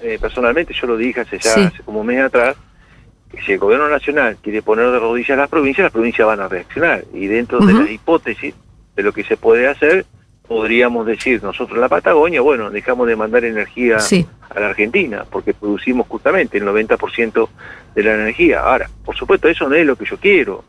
eh, 0.00 0.18
personalmente 0.20 0.74
yo 0.74 0.88
lo 0.88 0.96
dije 0.96 1.20
hace 1.20 1.38
ya 1.38 1.50
Sí. 1.54 1.60
hace 1.60 1.82
como 1.84 2.00
un 2.00 2.06
mes 2.08 2.20
atrás, 2.24 2.56
que 3.30 3.40
si 3.42 3.52
el 3.52 3.58
gobierno 3.60 3.88
nacional 3.88 4.36
quiere 4.42 4.62
poner 4.62 4.90
de 4.90 4.98
rodillas 4.98 5.30
a 5.38 5.42
las 5.42 5.48
provincias, 5.48 5.84
las 5.84 5.92
provincias 5.92 6.26
van 6.26 6.40
a 6.40 6.48
reaccionar. 6.48 7.04
Y 7.14 7.26
dentro 7.28 7.60
de 7.64 7.72
las 7.72 7.88
hipótesis 7.88 8.52
de 8.96 9.02
lo 9.02 9.12
que 9.12 9.24
se 9.24 9.36
puede 9.36 9.66
hacer, 9.68 10.06
podríamos 10.46 11.06
decir 11.06 11.42
nosotros 11.42 11.76
en 11.76 11.80
la 11.80 11.88
Patagonia, 11.88 12.40
bueno, 12.40 12.70
dejamos 12.70 13.06
de 13.06 13.16
mandar 13.16 13.44
energía 13.44 13.98
Sí. 13.98 14.26
a 14.50 14.60
la 14.60 14.66
Argentina, 14.68 15.24
porque 15.30 15.54
producimos 15.54 16.06
justamente 16.06 16.58
el 16.58 16.64
90% 16.64 17.48
de 17.94 18.02
la 18.02 18.14
energía. 18.14 18.60
Ahora, 18.60 18.90
por 19.04 19.16
supuesto, 19.16 19.48
eso 19.48 19.68
no 19.68 19.74
es 19.74 19.86
lo 19.86 19.96
que 19.96 20.04
yo 20.04 20.18
quiero, 20.18 20.64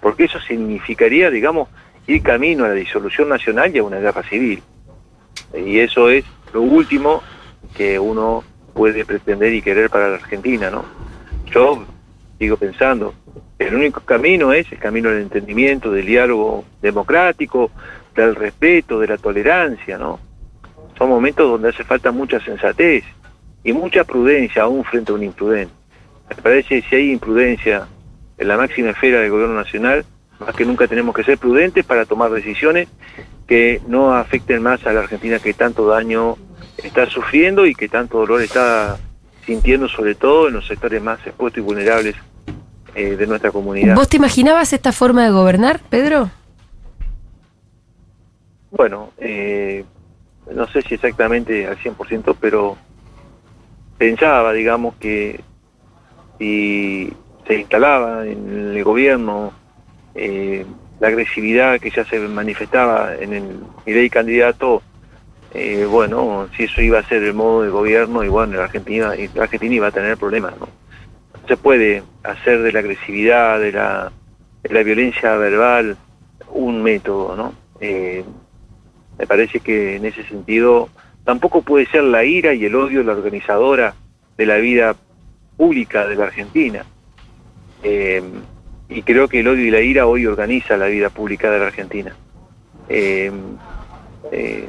porque 0.00 0.24
eso 0.24 0.40
significaría, 0.40 1.30
digamos, 1.30 1.68
ir 2.06 2.22
camino 2.22 2.64
a 2.64 2.68
la 2.68 2.74
disolución 2.74 3.28
nacional 3.28 3.74
y 3.74 3.78
a 3.78 3.84
una 3.84 3.98
guerra 3.98 4.22
civil. 4.24 4.62
Y 5.54 5.78
eso 5.78 6.10
es 6.10 6.24
lo 6.52 6.62
último 6.62 7.22
que 7.76 7.98
uno 7.98 8.42
puede 8.74 9.04
pretender 9.04 9.54
y 9.54 9.62
querer 9.62 9.90
para 9.90 10.08
la 10.08 10.16
Argentina, 10.16 10.70
¿no? 10.70 10.84
Yo 11.52 11.84
sigo 12.38 12.56
pensando, 12.56 13.14
el 13.58 13.74
único 13.74 14.00
camino 14.00 14.52
es 14.52 14.70
el 14.72 14.78
camino 14.78 15.10
del 15.10 15.22
entendimiento, 15.22 15.92
del 15.92 16.06
diálogo 16.06 16.64
democrático, 16.80 17.70
del 18.14 18.34
respeto, 18.34 18.98
de 18.98 19.08
la 19.08 19.18
tolerancia, 19.18 19.98
¿no? 19.98 20.18
Son 20.96 21.08
momentos 21.08 21.50
donde 21.50 21.68
hace 21.68 21.84
falta 21.84 22.10
mucha 22.10 22.40
sensatez 22.40 23.04
y 23.62 23.72
mucha 23.72 24.04
prudencia 24.04 24.62
aún 24.62 24.84
frente 24.84 25.12
a 25.12 25.14
un 25.14 25.22
imprudente. 25.22 25.72
Me 26.28 26.36
parece 26.36 26.80
que 26.80 26.88
si 26.88 26.96
hay 26.96 27.10
imprudencia 27.12 27.86
en 28.38 28.48
la 28.48 28.56
máxima 28.56 28.90
esfera 28.90 29.20
del 29.20 29.30
gobierno 29.30 29.54
nacional, 29.54 30.04
más 30.38 30.54
que 30.54 30.64
nunca 30.64 30.88
tenemos 30.88 31.14
que 31.14 31.24
ser 31.24 31.38
prudentes 31.38 31.84
para 31.84 32.06
tomar 32.06 32.30
decisiones 32.30 32.88
que 33.46 33.80
no 33.86 34.14
afecten 34.14 34.62
más 34.62 34.86
a 34.86 34.92
la 34.92 35.00
Argentina 35.00 35.38
que 35.38 35.52
tanto 35.52 35.86
daño 35.86 36.36
está 36.82 37.06
sufriendo 37.06 37.66
y 37.66 37.74
que 37.74 37.88
tanto 37.88 38.18
dolor 38.18 38.40
está 38.40 38.96
sintiendo, 39.44 39.88
sobre 39.88 40.14
todo 40.14 40.48
en 40.48 40.54
los 40.54 40.66
sectores 40.66 41.02
más 41.02 41.18
expuestos 41.26 41.58
y 41.58 41.64
vulnerables 41.64 42.14
eh, 42.94 43.16
de 43.16 43.26
nuestra 43.26 43.50
comunidad. 43.50 43.94
¿Vos 43.94 44.08
te 44.08 44.16
imaginabas 44.16 44.72
esta 44.72 44.92
forma 44.92 45.24
de 45.24 45.30
gobernar, 45.30 45.80
Pedro? 45.88 46.30
Bueno, 48.70 49.10
eh, 49.18 49.84
no 50.54 50.66
sé 50.68 50.82
si 50.82 50.94
exactamente 50.94 51.66
al 51.66 51.76
100%, 51.78 52.36
pero 52.40 52.76
pensaba, 53.98 54.52
digamos, 54.52 54.94
que 54.96 55.40
si 56.38 57.12
se 57.46 57.54
instalaba 57.56 58.26
en 58.26 58.74
el 58.76 58.84
gobierno 58.84 59.52
eh, 60.14 60.64
la 61.00 61.08
agresividad 61.08 61.80
que 61.80 61.90
ya 61.90 62.04
se 62.04 62.18
manifestaba 62.20 63.14
en 63.14 63.32
el 63.32 63.60
ley 63.86 64.08
candidato, 64.08 64.82
eh, 65.52 65.86
bueno, 65.90 66.48
si 66.56 66.64
eso 66.64 66.80
iba 66.80 66.98
a 66.98 67.08
ser 67.08 67.22
el 67.24 67.34
modo 67.34 67.62
de 67.62 67.70
gobierno, 67.70 68.22
y 68.22 68.28
bueno, 68.28 68.56
la 68.56 68.64
Argentina, 68.64 69.12
la 69.34 69.42
Argentina 69.42 69.74
iba 69.74 69.86
a 69.88 69.92
tener 69.92 70.16
problemas, 70.16 70.54
¿no? 70.60 70.68
Se 71.50 71.56
puede 71.56 72.04
hacer 72.22 72.62
de 72.62 72.70
la 72.70 72.78
agresividad, 72.78 73.58
de 73.58 73.72
la, 73.72 74.12
de 74.62 74.72
la 74.72 74.84
violencia 74.84 75.34
verbal, 75.34 75.96
un 76.52 76.80
método, 76.80 77.34
¿no? 77.34 77.54
Eh, 77.80 78.22
me 79.18 79.26
parece 79.26 79.58
que 79.58 79.96
en 79.96 80.04
ese 80.04 80.22
sentido 80.28 80.90
tampoco 81.24 81.62
puede 81.62 81.86
ser 81.86 82.04
la 82.04 82.22
ira 82.22 82.54
y 82.54 82.66
el 82.66 82.76
odio 82.76 83.02
la 83.02 83.14
organizadora 83.14 83.96
de 84.36 84.46
la 84.46 84.58
vida 84.58 84.94
pública 85.56 86.06
de 86.06 86.14
la 86.14 86.26
Argentina. 86.26 86.84
Eh, 87.82 88.22
y 88.88 89.02
creo 89.02 89.26
que 89.26 89.40
el 89.40 89.48
odio 89.48 89.64
y 89.64 89.72
la 89.72 89.80
ira 89.80 90.06
hoy 90.06 90.26
organiza 90.26 90.76
la 90.76 90.86
vida 90.86 91.10
pública 91.10 91.50
de 91.50 91.58
la 91.58 91.66
Argentina. 91.66 92.14
Eh, 92.88 93.32
eh, 94.30 94.68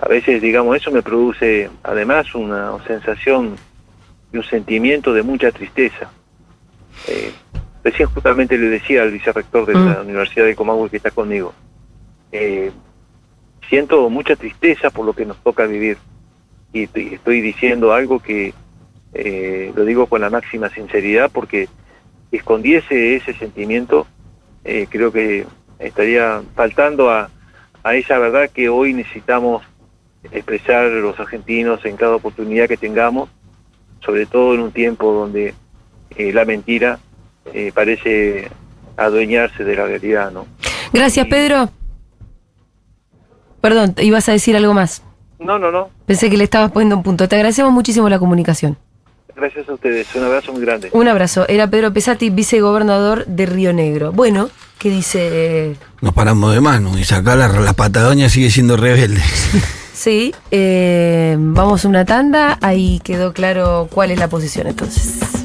a 0.00 0.08
veces, 0.08 0.40
digamos, 0.40 0.78
eso 0.78 0.90
me 0.90 1.02
produce 1.02 1.68
además 1.82 2.34
una 2.34 2.82
sensación 2.86 3.56
y 4.32 4.36
un 4.36 4.44
sentimiento 4.44 5.12
de 5.12 5.22
mucha 5.22 5.50
tristeza. 5.50 6.10
Eh, 7.08 7.32
recién 7.82 8.08
justamente 8.08 8.58
le 8.58 8.68
decía 8.68 9.02
al 9.02 9.10
vicerrector 9.10 9.66
de 9.66 9.74
la 9.74 10.02
Mm. 10.02 10.06
Universidad 10.06 10.46
de 10.46 10.54
Comahue 10.54 10.90
que 10.90 10.98
está 10.98 11.10
conmigo, 11.10 11.52
eh, 12.32 12.70
siento 13.68 14.08
mucha 14.10 14.36
tristeza 14.36 14.90
por 14.90 15.06
lo 15.06 15.12
que 15.12 15.24
nos 15.24 15.38
toca 15.38 15.66
vivir 15.66 15.96
y 16.72 16.84
estoy, 16.84 17.14
estoy 17.14 17.40
diciendo 17.40 17.92
algo 17.92 18.20
que 18.20 18.52
eh, 19.12 19.72
lo 19.74 19.84
digo 19.84 20.06
con 20.06 20.20
la 20.20 20.30
máxima 20.30 20.68
sinceridad 20.68 21.30
porque 21.32 21.68
escondiese 22.30 23.16
ese 23.16 23.34
sentimiento 23.34 24.06
eh, 24.64 24.86
creo 24.88 25.10
que 25.10 25.46
estaría 25.80 26.42
faltando 26.54 27.10
a, 27.10 27.30
a 27.82 27.94
esa 27.94 28.18
verdad 28.18 28.50
que 28.50 28.68
hoy 28.68 28.92
necesitamos 28.92 29.64
expresar 30.30 30.86
los 30.86 31.18
argentinos 31.18 31.84
en 31.84 31.96
cada 31.96 32.14
oportunidad 32.14 32.68
que 32.68 32.76
tengamos, 32.76 33.30
sobre 34.04 34.26
todo 34.26 34.54
en 34.54 34.60
un 34.60 34.72
tiempo 34.72 35.12
donde 35.12 35.54
eh, 36.16 36.32
la 36.32 36.44
mentira 36.44 36.98
eh, 37.52 37.72
parece 37.74 38.50
adueñarse 38.96 39.64
de 39.64 39.76
la 39.76 39.86
realidad, 39.86 40.30
¿no? 40.30 40.46
Gracias, 40.92 41.26
Pedro. 41.26 41.70
Perdón, 43.60 43.94
te 43.94 44.04
ibas 44.04 44.28
a 44.28 44.32
decir 44.32 44.56
algo 44.56 44.74
más. 44.74 45.02
No, 45.38 45.58
no, 45.58 45.70
no. 45.70 45.90
Pensé 46.06 46.28
que 46.30 46.36
le 46.36 46.44
estabas 46.44 46.70
poniendo 46.72 46.96
un 46.96 47.02
punto. 47.02 47.28
Te 47.28 47.36
agradecemos 47.36 47.72
muchísimo 47.72 48.08
la 48.08 48.18
comunicación. 48.18 48.76
Gracias 49.34 49.68
a 49.68 49.74
ustedes. 49.74 50.14
Un 50.14 50.24
abrazo 50.24 50.52
muy 50.52 50.60
grande. 50.60 50.90
Un 50.92 51.08
abrazo. 51.08 51.48
Era 51.48 51.68
Pedro 51.68 51.92
Pesati, 51.92 52.28
vicegobernador 52.28 53.24
de 53.26 53.46
Río 53.46 53.72
Negro. 53.72 54.12
Bueno, 54.12 54.50
¿qué 54.78 54.90
dice? 54.90 55.76
Nos 56.02 56.12
paramos 56.12 56.52
de 56.52 56.60
mano 56.60 56.92
y 56.98 57.02
acá 57.02 57.36
la, 57.36 57.48
la 57.48 57.72
Patagonia 57.72 58.28
sigue 58.28 58.50
siendo 58.50 58.76
rebelde. 58.76 59.20
Sí, 60.00 60.34
eh, 60.50 61.36
vamos 61.38 61.84
a 61.84 61.88
una 61.88 62.06
tanda. 62.06 62.56
Ahí 62.62 63.00
quedó 63.04 63.34
claro 63.34 63.86
cuál 63.92 64.10
es 64.10 64.18
la 64.18 64.28
posición 64.28 64.66
entonces. 64.66 65.39